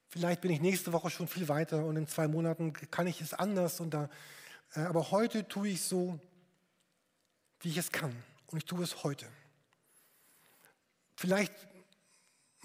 Vielleicht 0.08 0.40
bin 0.40 0.52
ich 0.52 0.62
nächste 0.62 0.94
Woche 0.94 1.10
schon 1.10 1.28
viel 1.28 1.50
weiter 1.50 1.84
und 1.84 1.98
in 1.98 2.08
zwei 2.08 2.30
Monaten 2.30 2.72
kann 2.72 3.08
ich 3.08 3.20
es 3.20 3.34
anders. 3.34 3.82
Und 3.82 3.94
da, 3.94 4.10
äh, 4.74 4.84
aber 4.84 5.12
heute 5.12 5.46
tue 5.50 5.68
ich 5.68 5.82
so, 5.82 6.18
wie 7.60 7.68
ich 7.72 7.78
es 7.78 7.92
kann. 7.92 8.16
Und 8.48 8.60
ich 8.60 8.66
tue 8.66 8.82
es 8.86 9.04
heute. 9.04 9.28
Vielleicht 11.18 11.52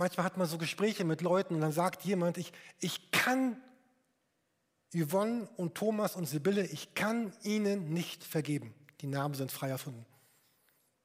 Manchmal 0.00 0.24
hat 0.24 0.38
man 0.38 0.48
so 0.48 0.56
Gespräche 0.56 1.04
mit 1.04 1.20
Leuten 1.20 1.56
und 1.56 1.60
dann 1.60 1.72
sagt 1.72 2.06
jemand, 2.06 2.38
ich, 2.38 2.54
ich 2.78 3.10
kann 3.10 3.60
Yvonne 4.94 5.46
und 5.58 5.74
Thomas 5.74 6.16
und 6.16 6.24
Sibylle, 6.24 6.64
ich 6.64 6.94
kann 6.94 7.34
ihnen 7.42 7.92
nicht 7.92 8.24
vergeben. 8.24 8.72
Die 9.02 9.06
Namen 9.06 9.34
sind 9.34 9.52
frei 9.52 9.68
erfunden. 9.68 10.06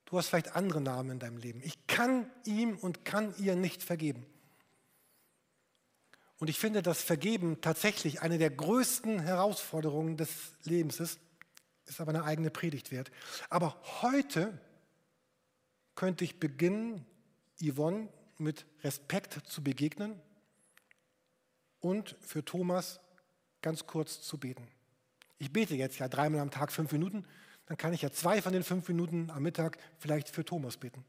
Du 0.05 0.17
hast 0.17 0.29
vielleicht 0.29 0.55
andere 0.55 0.79
Namen 0.79 1.11
in 1.11 1.19
deinem 1.19 1.35
Leben. 1.35 1.61
Ich 1.65 1.87
kann 1.87 2.31
ihm 2.45 2.77
und 2.77 3.03
kann 3.03 3.35
ihr 3.37 3.57
nicht 3.57 3.83
vergeben. 3.83 4.25
Und 6.39 6.49
ich 6.49 6.57
finde, 6.57 6.81
dass 6.81 7.01
Vergeben 7.01 7.59
tatsächlich 7.59 8.21
eine 8.21 8.37
der 8.37 8.49
größten 8.49 9.19
Herausforderungen 9.19 10.15
des 10.15 10.53
Lebens 10.63 11.01
ist, 11.01 11.19
ist 11.85 11.99
aber 11.99 12.11
eine 12.11 12.23
eigene 12.23 12.49
Predigt 12.49 12.93
wert. 12.93 13.11
Aber 13.49 13.75
heute 14.01 14.57
könnte 15.95 16.23
ich 16.23 16.39
beginnen, 16.39 17.05
Yvonne 17.61 18.07
mit 18.39 18.65
Respekt 18.83 19.33
zu 19.47 19.63
begegnen 19.63 20.19
und 21.79 22.15
für 22.19 22.43
Thomas 22.43 22.99
ganz 23.61 23.87
kurz 23.87 24.21
zu 24.21 24.37
beten. 24.37 24.67
Ich 25.37 25.51
bete 25.51 25.75
jetzt 25.75 25.99
ja 25.99 26.07
dreimal 26.07 26.41
am 26.41 26.51
Tag 26.51 26.71
fünf 26.71 26.91
Minuten, 26.91 27.25
dann 27.65 27.77
kann 27.77 27.93
ich 27.93 28.01
ja 28.01 28.11
zwei 28.11 28.41
von 28.41 28.53
den 28.53 28.63
fünf 28.63 28.87
Minuten 28.87 29.29
am 29.31 29.43
Mittag 29.43 29.77
vielleicht 29.99 30.29
für 30.29 30.45
Thomas 30.45 30.77
beten. 30.77 31.03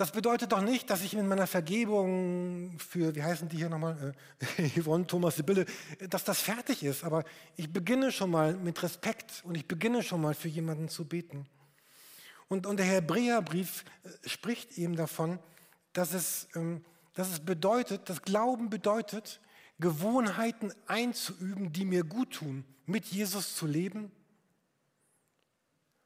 Das 0.00 0.12
bedeutet 0.12 0.52
doch 0.52 0.62
nicht, 0.62 0.88
dass 0.88 1.02
ich 1.02 1.12
in 1.12 1.28
meiner 1.28 1.46
Vergebung 1.46 2.78
für, 2.78 3.14
wie 3.14 3.22
heißen 3.22 3.50
die 3.50 3.58
hier 3.58 3.68
nochmal, 3.68 4.14
äh, 4.56 4.70
Yvonne, 4.80 5.06
Thomas, 5.06 5.36
Sibylle, 5.36 5.66
dass 6.08 6.24
das 6.24 6.40
fertig 6.40 6.82
ist. 6.82 7.04
Aber 7.04 7.22
ich 7.56 7.70
beginne 7.70 8.10
schon 8.10 8.30
mal 8.30 8.54
mit 8.54 8.82
Respekt 8.82 9.42
und 9.44 9.56
ich 9.56 9.68
beginne 9.68 10.02
schon 10.02 10.22
mal 10.22 10.32
für 10.32 10.48
jemanden 10.48 10.88
zu 10.88 11.04
beten. 11.04 11.46
Und, 12.48 12.66
und 12.66 12.78
der 12.78 12.86
Hebräerbrief 12.86 13.84
äh, 14.04 14.26
spricht 14.26 14.78
eben 14.78 14.96
davon, 14.96 15.38
dass 15.92 16.14
es, 16.14 16.48
ähm, 16.54 16.84
dass 17.14 17.30
es 17.30 17.40
bedeutet, 17.40 18.08
dass 18.08 18.22
Glauben 18.22 18.70
bedeutet, 18.70 19.40
Gewohnheiten 19.78 20.72
einzuüben, 20.86 21.72
die 21.72 21.84
mir 21.84 22.04
gut 22.04 22.34
tun, 22.34 22.64
mit 22.86 23.06
Jesus 23.06 23.54
zu 23.54 23.66
leben 23.66 24.10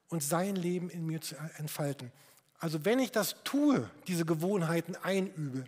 und 0.08 0.22
sein 0.22 0.54
Leben 0.54 0.90
in 0.90 1.06
mir 1.06 1.20
zu 1.20 1.34
entfalten. 1.56 2.12
Also 2.58 2.84
wenn 2.84 2.98
ich 2.98 3.10
das 3.10 3.42
tue, 3.42 3.90
diese 4.06 4.24
Gewohnheiten 4.24 4.96
einübe, 4.96 5.64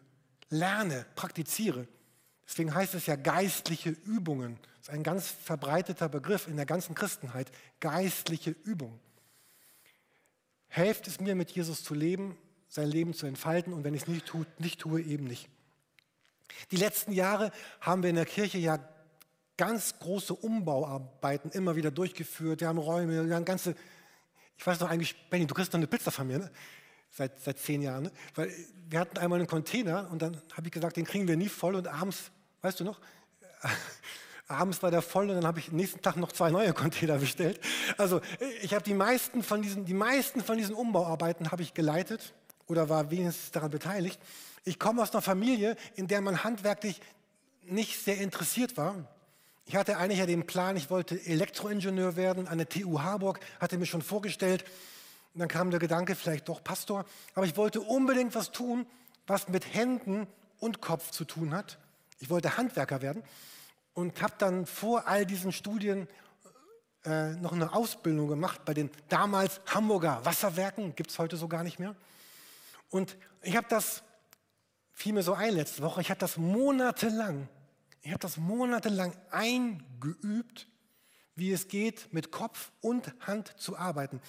lerne, 0.49 1.05
praktiziere, 1.17 1.89
deswegen 2.47 2.75
heißt 2.75 2.95
es 2.95 3.07
ja 3.07 3.17
geistliche 3.17 3.91
Übungen, 3.91 4.59
das 4.79 4.89
ist 4.89 4.95
ein 4.95 5.03
ganz 5.03 5.29
verbreiteter 5.29 6.09
Begriff 6.09 6.47
in 6.47 6.57
der 6.57 6.67
ganzen 6.67 6.95
Christenheit, 6.95 7.51
geistliche 7.81 8.51
Übung. 8.51 9.01
Helft 10.69 11.09
es 11.09 11.21
mir, 11.21 11.35
mit 11.35 11.51
Jesus 11.51 11.83
zu 11.83 11.95
leben, 11.95 12.39
sein 12.69 12.89
Leben 12.89 13.15
zu 13.15 13.27
entfalten 13.27 13.73
und 13.73 13.85
wenn 13.85 13.95
ich 13.95 14.03
es 14.03 14.09
nicht, 14.09 14.27
tue, 14.27 14.47
nicht 14.59 14.81
tue, 14.81 15.01
eben 15.01 15.25
nicht. 15.25 15.49
Die 16.71 16.77
letzten 16.77 17.13
Jahre 17.13 17.53
haben 17.81 18.03
wir 18.03 18.11
in 18.11 18.17
der 18.17 18.27
Kirche 18.27 18.59
ja 18.59 18.79
ganz 19.57 19.99
große 19.99 20.35
Umbauarbeiten 20.35 21.51
immer 21.51 21.77
wieder 21.77 21.91
durchgeführt. 21.91 22.61
Wir 22.61 22.69
haben 22.69 22.79
Räume, 22.79 23.27
wir 23.27 23.35
haben 23.35 23.45
ganze, 23.45 23.75
ich 24.57 24.67
weiß 24.67 24.81
noch 24.81 24.91
eigentlich, 24.91 25.29
Benny, 25.31 25.47
du 25.47 25.55
kriegst 25.55 25.73
noch 25.73 25.79
eine 25.79 25.87
Pizza 25.87 26.11
von 26.11 26.27
mir, 26.27 26.39
ne? 26.39 26.51
seit, 27.11 27.41
seit 27.41 27.59
zehn 27.59 27.83
Jahren. 27.83 28.05
Ne? 28.05 28.13
Weil 28.35 28.53
wir 28.89 29.01
hatten 29.01 29.19
einmal 29.19 29.39
einen 29.39 29.49
Container 29.49 30.09
und 30.11 30.23
dann 30.23 30.41
habe 30.53 30.67
ich 30.67 30.73
gesagt, 30.73 30.97
den 30.97 31.05
kriegen 31.05 31.27
wir 31.27 31.37
nie 31.37 31.49
voll 31.49 31.75
und 31.75 31.89
abends, 31.89 32.31
weißt 32.63 32.81
du 32.81 32.85
noch, 32.85 33.01
abends 34.49 34.83
war 34.83 34.91
der 34.91 35.03
voll 35.03 35.31
und 35.31 35.37
dann 35.37 35.47
habe 35.47 35.59
ich 35.59 35.73
nächsten 35.73 36.03
Tag 36.03 36.17
noch 36.17 36.33
zwei 36.33 36.51
neue 36.51 36.73
Container 36.73 37.19
bestellt. 37.19 37.61
Also 37.97 38.21
ich 38.63 38.75
habe 38.75 38.85
die 38.85 38.95
meisten 38.95 39.43
von 39.43 39.63
diesen, 39.63 39.87
die 39.87 39.95
meisten 39.95 40.43
von 40.43 40.59
diesen 40.59 40.75
Umbauarbeiten 40.75 41.51
habe 41.51 41.63
ich 41.63 41.75
geleitet 41.75 42.35
oder 42.67 42.89
war 42.89 43.11
wenigstens 43.11 43.51
daran 43.51 43.71
beteiligt. 43.71 44.21
Ich 44.65 44.79
komme 44.79 45.03
aus 45.03 45.13
einer 45.13 45.23
Familie, 45.23 45.77
in 45.95 46.09
der 46.09 46.21
man 46.21 46.45
handwerklich 46.45 47.01
nicht 47.65 48.03
sehr 48.03 48.19
interessiert 48.19 48.77
war. 48.77 48.97
Ich 49.67 49.75
hatte 49.75 49.97
eigentlich 49.97 50.21
ja 50.21 50.27
den 50.27 50.47
Plan, 50.47 50.77
ich 50.77 50.91
wollte 50.91 51.21
Elektroingenieur 51.25 52.17
werden 52.17 52.47
an 52.47 52.59
der 52.59 52.69
TU 52.69 53.01
Harburg, 53.01 53.41
hatte 53.61 53.79
mir 53.79 53.87
schon 53.87 54.03
vorgestellt. 54.03 54.65
Und 55.35 55.41
dann 55.41 55.49
kam 55.49 55.71
der 55.71 55.81
Gedanke, 55.81 56.15
vielleicht 56.15 56.49
doch 56.49 56.63
Pastor. 56.63 57.05
Aber 57.35 57.47
ich 57.47 57.57
wollte 57.57 57.81
unbedingt 57.81 58.35
was 58.35 58.53
tun, 58.53 58.87
was 59.27 59.49
mit 59.49 59.75
Händen 59.75 60.27
und 60.61 60.81
Kopf 60.81 61.11
zu 61.11 61.25
tun 61.25 61.53
hat. 61.53 61.79
Ich 62.21 62.31
wollte 62.31 62.57
Handwerker 62.57 63.03
werden 63.03 63.23
und 63.93 64.23
habe 64.23 64.35
dann 64.39 64.67
vor 64.67 65.09
all 65.09 65.27
diesen 65.27 65.53
Studien 65.53 66.07
äh, 67.05 67.33
noch 67.33 67.53
eine 67.53 67.73
Ausbildung 67.73 68.29
gemacht 68.29 68.65
bei 68.65 68.75
den 68.75 68.91
damals 69.09 69.61
Hamburger 69.67 70.25
Wasserwerken, 70.25 70.95
gibt 70.95 71.11
es 71.11 71.19
heute 71.19 71.37
so 71.37 71.49
gar 71.49 71.65
nicht 71.65 71.79
mehr. 71.79 71.95
Und 72.91 73.17
ich 73.43 73.57
habe 73.57 73.67
das, 73.69 74.03
fiel 74.93 75.13
mir 75.13 75.23
so 75.23 75.35
ein 75.35 75.55
letzte 75.55 75.83
Woche, 75.83 76.01
ich 76.01 76.11
habe 76.11 76.21
das 76.21 76.37
monatelang 76.37 77.49
ich 78.07 78.13
habe 78.13 78.21
das 78.21 78.37
monatelang 78.37 79.17
eingeübt, 79.33 80.69
wie 81.35 81.51
es 81.51 81.67
geht, 81.67 82.13
mit 82.13 82.31
Kopf 82.31 82.71
und 82.81 83.13
Hand 83.27 83.53
zu 83.59 83.77
arbeiten. 83.77 84.21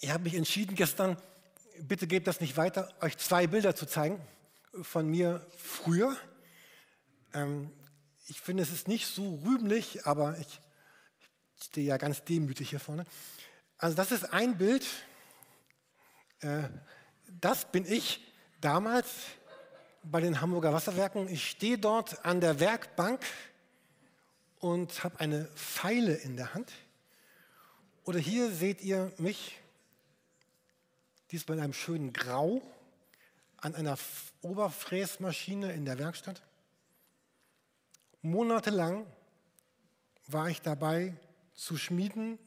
Ich 0.00 0.10
habe 0.10 0.24
mich 0.24 0.34
entschieden 0.34 0.74
gestern, 0.74 1.16
bitte 1.78 2.08
gebt 2.08 2.26
das 2.26 2.40
nicht 2.40 2.56
weiter, 2.56 2.92
euch 3.00 3.16
zwei 3.18 3.46
Bilder 3.46 3.76
zu 3.76 3.86
zeigen 3.86 4.20
von 4.82 5.08
mir 5.08 5.46
früher. 5.56 6.16
Ähm, 7.34 7.70
ich 8.26 8.40
finde, 8.40 8.64
es 8.64 8.72
ist 8.72 8.88
nicht 8.88 9.06
so 9.06 9.36
rühmlich, 9.44 10.04
aber 10.04 10.36
ich, 10.40 10.60
ich 11.56 11.64
stehe 11.66 11.86
ja 11.86 11.98
ganz 11.98 12.24
demütig 12.24 12.70
hier 12.70 12.80
vorne. 12.80 13.06
Also 13.78 13.94
das 13.94 14.10
ist 14.10 14.24
ein 14.32 14.58
Bild, 14.58 14.84
das 17.40 17.64
bin 17.70 17.84
ich 17.86 18.20
damals 18.60 19.08
bei 20.02 20.20
den 20.20 20.40
Hamburger 20.40 20.72
Wasserwerken. 20.72 21.28
Ich 21.28 21.48
stehe 21.48 21.78
dort 21.78 22.24
an 22.24 22.40
der 22.40 22.60
Werkbank 22.60 23.24
und 24.58 25.04
habe 25.04 25.20
eine 25.20 25.44
Pfeile 25.54 26.14
in 26.14 26.36
der 26.36 26.54
Hand. 26.54 26.72
Oder 28.04 28.18
hier 28.18 28.50
seht 28.50 28.80
ihr 28.82 29.12
mich, 29.18 29.58
diesmal 31.30 31.58
in 31.58 31.64
einem 31.64 31.72
schönen 31.72 32.12
Grau, 32.12 32.62
an 33.58 33.74
einer 33.74 33.96
Oberfräsmaschine 34.42 35.72
in 35.72 35.84
der 35.84 35.98
Werkstatt. 35.98 36.42
Monatelang 38.22 39.06
war 40.26 40.48
ich 40.48 40.60
dabei 40.60 41.14
zu 41.54 41.76
schmieden, 41.76 42.38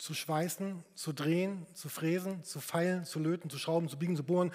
zu 0.00 0.14
schweißen, 0.14 0.82
zu 0.94 1.12
drehen, 1.12 1.66
zu 1.74 1.90
fräsen, 1.90 2.42
zu 2.42 2.60
feilen, 2.60 3.04
zu 3.04 3.18
löten, 3.18 3.50
zu 3.50 3.58
schrauben, 3.58 3.88
zu 3.88 3.98
biegen, 3.98 4.16
zu 4.16 4.24
bohren, 4.24 4.52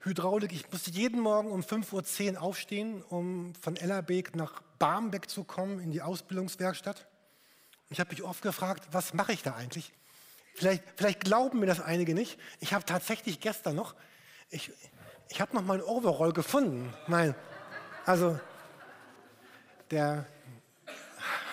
Hydraulik. 0.00 0.52
Ich 0.52 0.70
musste 0.70 0.90
jeden 0.90 1.20
Morgen 1.20 1.50
um 1.50 1.62
5.10 1.62 2.34
Uhr 2.34 2.42
aufstehen, 2.42 3.02
um 3.02 3.54
von 3.54 3.76
Ellerbeek 3.76 4.36
nach 4.36 4.60
Barmbek 4.78 5.30
zu 5.30 5.44
kommen 5.44 5.80
in 5.80 5.90
die 5.90 6.02
Ausbildungswerkstatt. 6.02 7.06
Ich 7.88 7.98
habe 7.98 8.10
mich 8.10 8.22
oft 8.22 8.42
gefragt, 8.42 8.88
was 8.92 9.14
mache 9.14 9.32
ich 9.32 9.42
da 9.42 9.54
eigentlich? 9.54 9.92
Vielleicht, 10.54 10.84
vielleicht, 10.96 11.20
glauben 11.20 11.60
mir 11.60 11.66
das 11.66 11.80
einige 11.80 12.14
nicht. 12.14 12.38
Ich 12.60 12.74
habe 12.74 12.84
tatsächlich 12.84 13.40
gestern 13.40 13.76
noch, 13.76 13.94
ich, 14.50 14.70
ich 15.30 15.40
habe 15.40 15.56
noch 15.56 15.66
einen 15.68 15.82
Overall 15.82 16.34
gefunden. 16.34 16.92
Mein, 17.06 17.34
also 18.04 18.38
der 19.90 20.26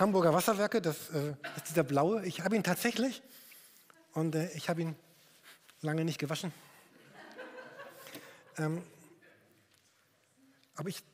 Hamburger 0.02 0.34
Wasserwerke, 0.34 0.82
das, 0.82 1.10
äh, 1.10 1.36
ist 1.54 1.68
dieser 1.68 1.84
blaue. 1.84 2.26
Ich 2.26 2.40
habe 2.40 2.56
ihn 2.56 2.64
tatsächlich 2.64 3.22
und 4.14 4.34
äh, 4.34 4.50
ich 4.54 4.68
habe 4.68 4.82
ihn 4.82 4.96
lange 5.80 6.04
nicht 6.04 6.18
gewaschen. 6.18 6.52
Ähm, 8.58 8.82
aber 10.74 10.88
ich, 10.88 11.04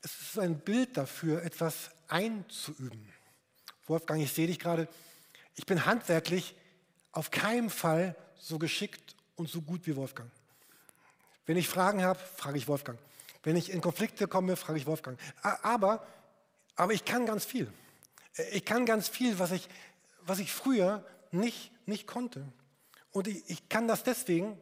es 0.00 0.20
ist 0.22 0.38
ein 0.38 0.58
Bild 0.58 0.96
dafür, 0.96 1.42
etwas 1.42 1.90
einzuüben. 2.08 3.12
Wolfgang, 3.86 4.22
ich 4.22 4.32
sehe 4.32 4.46
dich 4.46 4.58
gerade. 4.58 4.88
Ich 5.54 5.66
bin 5.66 5.84
handwerklich 5.84 6.56
auf 7.12 7.30
keinen 7.30 7.68
Fall 7.68 8.16
so 8.38 8.58
geschickt 8.58 9.14
und 9.36 9.50
so 9.50 9.60
gut 9.60 9.86
wie 9.86 9.96
Wolfgang. 9.96 10.30
Wenn 11.44 11.58
ich 11.58 11.68
Fragen 11.68 12.02
habe, 12.02 12.18
frage 12.18 12.56
ich 12.56 12.68
Wolfgang. 12.68 12.98
Wenn 13.42 13.56
ich 13.56 13.70
in 13.70 13.82
Konflikte 13.82 14.28
komme, 14.28 14.56
frage 14.56 14.78
ich 14.78 14.86
Wolfgang. 14.86 15.20
Aber, 15.42 16.06
aber 16.76 16.92
ich 16.92 17.04
kann 17.04 17.26
ganz 17.26 17.44
viel. 17.44 17.72
Ich 18.52 18.64
kann 18.64 18.86
ganz 18.86 19.08
viel, 19.08 19.38
was 19.38 19.50
ich, 19.52 19.68
was 20.22 20.38
ich 20.38 20.52
früher 20.52 21.04
nicht, 21.30 21.72
nicht 21.86 22.06
konnte. 22.06 22.46
Und 23.10 23.26
ich, 23.26 23.48
ich 23.48 23.68
kann 23.68 23.88
das 23.88 24.02
deswegen, 24.02 24.60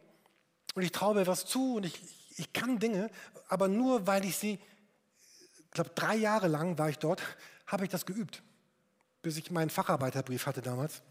und 0.75 0.83
ich 0.83 0.91
traue 0.91 1.15
mir 1.15 1.27
was 1.27 1.45
zu 1.45 1.75
und 1.75 1.85
ich, 1.85 2.01
ich 2.37 2.53
kann 2.53 2.79
Dinge, 2.79 3.09
aber 3.47 3.67
nur 3.67 4.07
weil 4.07 4.25
ich 4.25 4.37
sie, 4.37 4.59
ich 5.57 5.71
glaube, 5.71 5.91
drei 5.95 6.15
Jahre 6.15 6.47
lang 6.47 6.77
war 6.77 6.89
ich 6.89 6.97
dort, 6.97 7.21
habe 7.67 7.83
ich 7.85 7.91
das 7.91 8.05
geübt, 8.05 8.41
bis 9.21 9.37
ich 9.37 9.51
meinen 9.51 9.69
Facharbeiterbrief 9.69 10.45
hatte 10.45 10.61
damals. 10.61 11.01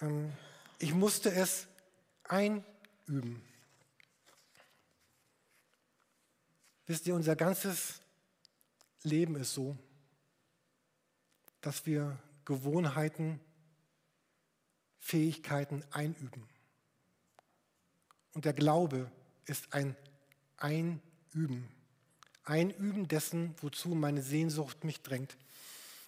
Ähm, 0.00 0.32
ich 0.78 0.94
musste 0.94 1.30
es 1.30 1.66
einüben. 2.24 3.42
Wisst 6.86 7.06
ihr, 7.06 7.14
unser 7.14 7.36
ganzes 7.36 8.00
Leben 9.02 9.36
ist 9.36 9.52
so, 9.52 9.76
dass 11.60 11.86
wir 11.86 12.18
Gewohnheiten, 12.44 13.40
Fähigkeiten 15.00 15.84
einüben. 15.90 16.48
Und 18.34 18.44
der 18.44 18.52
Glaube 18.52 19.10
ist 19.46 19.72
ein 19.72 19.96
Einüben. 20.56 21.68
Einüben 22.44 23.08
dessen, 23.08 23.54
wozu 23.60 23.90
meine 23.90 24.22
Sehnsucht 24.22 24.84
mich 24.84 25.02
drängt. 25.02 25.36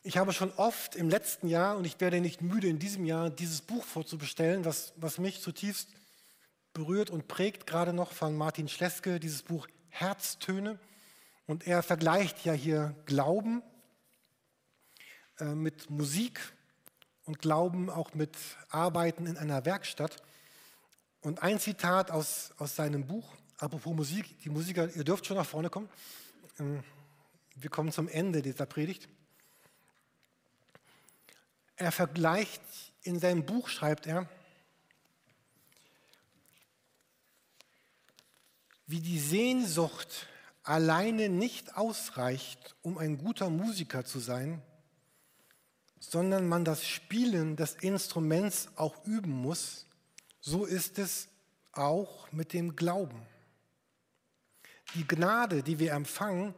Ich 0.02 0.16
habe 0.16 0.32
schon 0.32 0.52
oft 0.52 0.96
im 0.96 1.10
letzten 1.10 1.48
Jahr, 1.48 1.76
und 1.76 1.84
ich 1.84 2.00
werde 2.00 2.20
nicht 2.20 2.40
müde 2.40 2.68
in 2.68 2.78
diesem 2.78 3.04
Jahr, 3.04 3.28
dieses 3.28 3.60
Buch 3.60 3.84
vorzubestellen, 3.84 4.64
was, 4.64 4.94
was 4.96 5.18
mich 5.18 5.40
zutiefst 5.40 5.88
berührt 6.72 7.10
und 7.10 7.28
prägt, 7.28 7.66
gerade 7.66 7.92
noch 7.92 8.12
von 8.12 8.36
Martin 8.36 8.68
Schleske, 8.68 9.20
dieses 9.20 9.42
Buch 9.42 9.68
Herztöne. 9.88 10.78
Und 11.46 11.66
er 11.66 11.82
vergleicht 11.82 12.44
ja 12.44 12.52
hier 12.52 12.94
Glauben 13.06 13.62
äh, 15.40 15.54
mit 15.54 15.90
Musik 15.90 16.40
und 17.24 17.38
Glauben 17.38 17.90
auch 17.90 18.14
mit 18.14 18.36
Arbeiten 18.70 19.26
in 19.26 19.36
einer 19.36 19.64
Werkstatt. 19.64 20.22
Und 21.20 21.42
ein 21.42 21.60
Zitat 21.60 22.10
aus, 22.10 22.52
aus 22.58 22.76
seinem 22.76 23.06
Buch, 23.06 23.34
apropos 23.58 23.94
Musik, 23.94 24.38
die 24.40 24.50
Musiker, 24.50 24.88
ihr 24.94 25.04
dürft 25.04 25.26
schon 25.26 25.36
nach 25.36 25.46
vorne 25.46 25.70
kommen. 25.70 25.88
Ähm, 26.58 26.82
wir 27.56 27.70
kommen 27.70 27.92
zum 27.92 28.08
Ende 28.08 28.42
dieser 28.42 28.66
Predigt. 28.66 29.08
Er 31.76 31.92
vergleicht, 31.92 32.62
in 33.02 33.18
seinem 33.18 33.44
Buch 33.44 33.68
schreibt 33.68 34.06
er, 34.06 34.28
wie 38.86 39.00
die 39.00 39.20
Sehnsucht 39.20 40.26
alleine 40.62 41.28
nicht 41.28 41.76
ausreicht, 41.76 42.74
um 42.82 42.98
ein 42.98 43.18
guter 43.18 43.48
Musiker 43.50 44.04
zu 44.04 44.18
sein, 44.18 44.62
sondern 46.00 46.48
man 46.48 46.64
das 46.64 46.86
Spielen 46.86 47.56
des 47.56 47.74
Instruments 47.74 48.68
auch 48.76 49.04
üben 49.04 49.30
muss, 49.30 49.86
so 50.40 50.64
ist 50.64 50.98
es 50.98 51.28
auch 51.72 52.32
mit 52.32 52.52
dem 52.52 52.74
Glauben. 52.74 53.22
Die 54.94 55.06
Gnade, 55.06 55.62
die 55.62 55.78
wir 55.78 55.92
empfangen, 55.92 56.54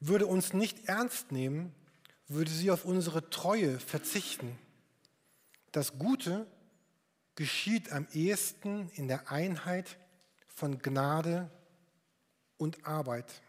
würde 0.00 0.26
uns 0.26 0.52
nicht 0.52 0.86
ernst 0.88 1.32
nehmen, 1.32 1.72
würde 2.28 2.50
sie 2.50 2.70
auf 2.70 2.84
unsere 2.84 3.30
Treue 3.30 3.78
verzichten. 3.78 4.58
Das 5.72 5.98
Gute 5.98 6.46
geschieht 7.36 7.92
am 7.92 8.06
ehesten 8.12 8.90
in 8.94 9.08
der 9.08 9.30
Einheit 9.30 9.96
von 10.48 10.78
Gnade 10.80 11.50
und 12.58 12.86
Arbeit. 12.86 13.40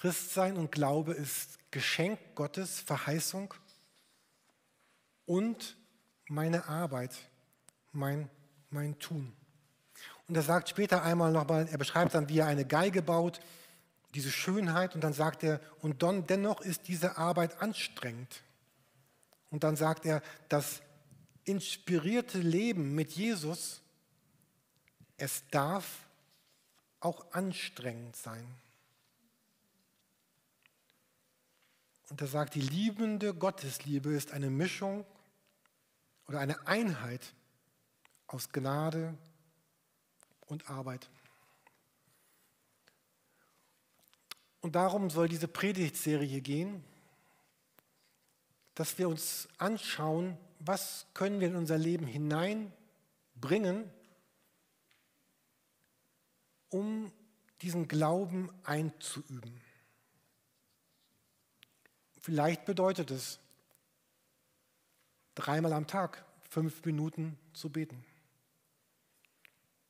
Christsein 0.00 0.56
und 0.56 0.70
Glaube 0.70 1.12
ist 1.12 1.58
Geschenk 1.72 2.20
Gottes, 2.36 2.78
Verheißung 2.78 3.52
und 5.26 5.76
meine 6.28 6.68
Arbeit, 6.68 7.16
mein, 7.90 8.30
mein 8.70 8.96
Tun. 9.00 9.32
Und 10.28 10.36
er 10.36 10.42
sagt 10.42 10.68
später 10.68 11.02
einmal 11.02 11.32
nochmal, 11.32 11.66
er 11.68 11.78
beschreibt 11.78 12.14
dann, 12.14 12.28
wie 12.28 12.38
er 12.38 12.46
eine 12.46 12.64
Geige 12.64 13.02
baut, 13.02 13.40
diese 14.14 14.30
Schönheit, 14.30 14.94
und 14.94 15.02
dann 15.02 15.14
sagt 15.14 15.42
er, 15.42 15.60
und 15.80 16.00
dann, 16.04 16.28
dennoch 16.28 16.60
ist 16.60 16.86
diese 16.86 17.18
Arbeit 17.18 17.60
anstrengend. 17.60 18.44
Und 19.50 19.64
dann 19.64 19.74
sagt 19.74 20.06
er, 20.06 20.22
das 20.48 20.80
inspirierte 21.42 22.38
Leben 22.38 22.94
mit 22.94 23.10
Jesus, 23.10 23.82
es 25.16 25.42
darf 25.50 26.06
auch 27.00 27.32
anstrengend 27.32 28.14
sein. 28.14 28.46
Und 32.10 32.20
er 32.20 32.26
sagt, 32.26 32.54
die 32.54 32.60
liebende 32.60 33.34
Gottesliebe 33.34 34.10
ist 34.10 34.32
eine 34.32 34.50
Mischung 34.50 35.04
oder 36.26 36.40
eine 36.40 36.66
Einheit 36.66 37.34
aus 38.26 38.50
Gnade 38.50 39.14
und 40.46 40.70
Arbeit. 40.70 41.08
Und 44.60 44.74
darum 44.74 45.10
soll 45.10 45.28
diese 45.28 45.48
Predigtserie 45.48 46.40
gehen, 46.40 46.82
dass 48.74 48.98
wir 48.98 49.08
uns 49.08 49.48
anschauen, 49.58 50.36
was 50.60 51.06
können 51.14 51.40
wir 51.40 51.48
in 51.48 51.56
unser 51.56 51.78
Leben 51.78 52.06
hineinbringen, 52.06 53.90
um 56.68 57.12
diesen 57.62 57.88
Glauben 57.88 58.50
einzuüben. 58.64 59.67
Vielleicht 62.28 62.66
bedeutet 62.66 63.10
es, 63.10 63.38
dreimal 65.34 65.72
am 65.72 65.86
Tag 65.86 66.26
fünf 66.50 66.84
Minuten 66.84 67.38
zu 67.54 67.70
beten. 67.70 68.04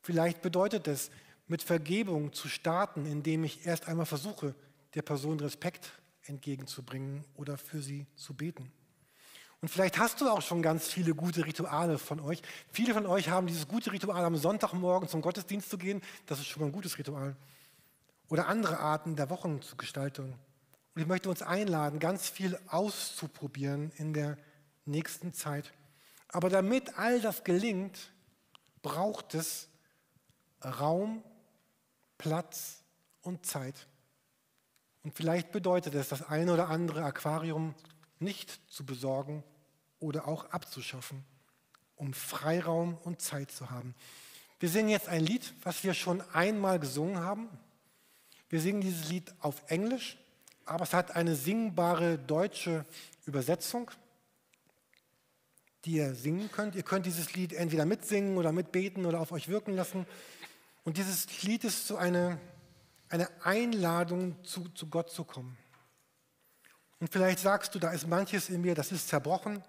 Vielleicht 0.02 0.40
bedeutet 0.40 0.86
es, 0.86 1.10
mit 1.48 1.64
Vergebung 1.64 2.32
zu 2.32 2.46
starten, 2.46 3.06
indem 3.06 3.42
ich 3.42 3.66
erst 3.66 3.88
einmal 3.88 4.06
versuche, 4.06 4.54
der 4.94 5.02
Person 5.02 5.40
Respekt 5.40 5.90
entgegenzubringen 6.26 7.24
oder 7.34 7.58
für 7.58 7.82
sie 7.82 8.06
zu 8.14 8.34
beten. 8.34 8.70
Und 9.60 9.68
vielleicht 9.68 9.98
hast 9.98 10.20
du 10.20 10.28
auch 10.28 10.42
schon 10.42 10.62
ganz 10.62 10.86
viele 10.86 11.16
gute 11.16 11.44
Rituale 11.44 11.98
von 11.98 12.20
euch. 12.20 12.40
Viele 12.70 12.94
von 12.94 13.06
euch 13.06 13.30
haben 13.30 13.48
dieses 13.48 13.66
gute 13.66 13.90
Ritual, 13.90 14.24
am 14.24 14.36
Sonntagmorgen 14.36 15.08
zum 15.08 15.22
Gottesdienst 15.22 15.70
zu 15.70 15.76
gehen. 15.76 16.02
Das 16.26 16.38
ist 16.38 16.46
schon 16.46 16.60
mal 16.60 16.66
ein 16.66 16.72
gutes 16.72 16.98
Ritual. 16.98 17.34
Oder 18.28 18.46
andere 18.46 18.78
Arten 18.78 19.16
der 19.16 19.28
Wochengestaltung. 19.28 20.38
Und 20.98 21.02
ich 21.02 21.08
möchte 21.08 21.30
uns 21.30 21.42
einladen, 21.42 22.00
ganz 22.00 22.28
viel 22.28 22.58
auszuprobieren 22.66 23.92
in 23.98 24.12
der 24.12 24.36
nächsten 24.84 25.32
Zeit. 25.32 25.72
Aber 26.26 26.50
damit 26.50 26.98
all 26.98 27.20
das 27.20 27.44
gelingt, 27.44 28.10
braucht 28.82 29.36
es 29.36 29.68
Raum, 30.60 31.22
Platz 32.18 32.82
und 33.22 33.46
Zeit. 33.46 33.86
Und 35.04 35.14
vielleicht 35.14 35.52
bedeutet 35.52 35.94
es, 35.94 36.08
das 36.08 36.22
eine 36.22 36.52
oder 36.52 36.68
andere 36.68 37.04
Aquarium 37.04 37.76
nicht 38.18 38.60
zu 38.68 38.84
besorgen 38.84 39.44
oder 40.00 40.26
auch 40.26 40.50
abzuschaffen, 40.50 41.24
um 41.94 42.12
Freiraum 42.12 42.98
und 43.04 43.22
Zeit 43.22 43.52
zu 43.52 43.70
haben. 43.70 43.94
Wir 44.58 44.68
singen 44.68 44.88
jetzt 44.88 45.08
ein 45.08 45.24
Lied, 45.24 45.54
was 45.62 45.84
wir 45.84 45.94
schon 45.94 46.22
einmal 46.32 46.80
gesungen 46.80 47.20
haben. 47.20 47.48
Wir 48.48 48.60
singen 48.60 48.80
dieses 48.80 49.08
Lied 49.08 49.32
auf 49.38 49.62
Englisch, 49.68 50.18
aber 50.68 50.84
es 50.84 50.92
hat 50.92 51.16
eine 51.16 51.34
singbare 51.34 52.18
deutsche 52.18 52.84
Übersetzung, 53.26 53.90
die 55.84 55.92
ihr 55.92 56.14
singen 56.14 56.50
könnt. 56.52 56.74
Ihr 56.74 56.82
könnt 56.82 57.06
dieses 57.06 57.34
Lied 57.34 57.52
entweder 57.52 57.86
mitsingen 57.86 58.36
oder 58.36 58.52
mitbeten 58.52 59.06
oder 59.06 59.20
auf 59.20 59.32
euch 59.32 59.48
wirken 59.48 59.74
lassen. 59.74 60.06
Und 60.84 60.96
dieses 60.96 61.42
Lied 61.42 61.64
ist 61.64 61.86
so 61.86 61.96
eine, 61.96 62.38
eine 63.08 63.28
Einladung, 63.44 64.42
zu, 64.44 64.68
zu 64.70 64.88
Gott 64.88 65.10
zu 65.10 65.24
kommen. 65.24 65.56
Und 67.00 67.10
vielleicht 67.12 67.38
sagst 67.38 67.74
du, 67.74 67.78
da 67.78 67.90
ist 67.90 68.06
manches 68.06 68.50
in 68.50 68.60
mir, 68.60 68.74
das 68.74 68.92
ist 68.92 69.08
zerbrochen, 69.08 69.62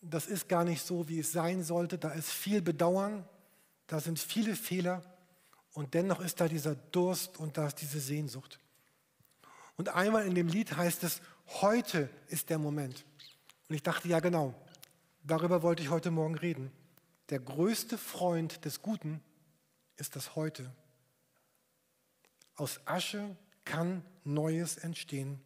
das 0.00 0.26
ist 0.26 0.48
gar 0.48 0.64
nicht 0.64 0.84
so, 0.84 1.08
wie 1.08 1.20
es 1.20 1.32
sein 1.32 1.62
sollte, 1.62 1.98
da 1.98 2.10
ist 2.10 2.30
viel 2.30 2.62
Bedauern, 2.62 3.24
da 3.86 4.00
sind 4.00 4.18
viele 4.18 4.56
Fehler 4.56 5.02
und 5.74 5.94
dennoch 5.94 6.20
ist 6.20 6.40
da 6.40 6.48
dieser 6.48 6.74
Durst 6.74 7.38
und 7.38 7.56
da 7.58 7.66
ist 7.66 7.76
diese 7.76 8.00
Sehnsucht. 8.00 8.58
Und 9.78 9.90
einmal 9.90 10.26
in 10.26 10.34
dem 10.34 10.48
Lied 10.48 10.76
heißt 10.76 11.04
es, 11.04 11.22
heute 11.46 12.10
ist 12.26 12.50
der 12.50 12.58
Moment. 12.58 13.06
Und 13.68 13.76
ich 13.76 13.82
dachte, 13.82 14.08
ja 14.08 14.18
genau, 14.18 14.52
darüber 15.22 15.62
wollte 15.62 15.82
ich 15.82 15.88
heute 15.88 16.10
Morgen 16.10 16.34
reden. 16.34 16.72
Der 17.30 17.38
größte 17.38 17.96
Freund 17.96 18.64
des 18.64 18.82
Guten 18.82 19.22
ist 19.96 20.16
das 20.16 20.34
Heute. 20.34 20.74
Aus 22.56 22.80
Asche 22.86 23.36
kann 23.64 24.04
Neues 24.24 24.78
entstehen. 24.78 25.40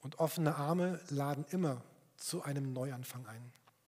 Und 0.00 0.18
offene 0.18 0.56
Arme 0.56 1.00
laden 1.08 1.44
immer 1.50 1.84
zu 2.16 2.42
einem 2.42 2.72
Neuanfang 2.72 3.24
ein. 3.26 3.52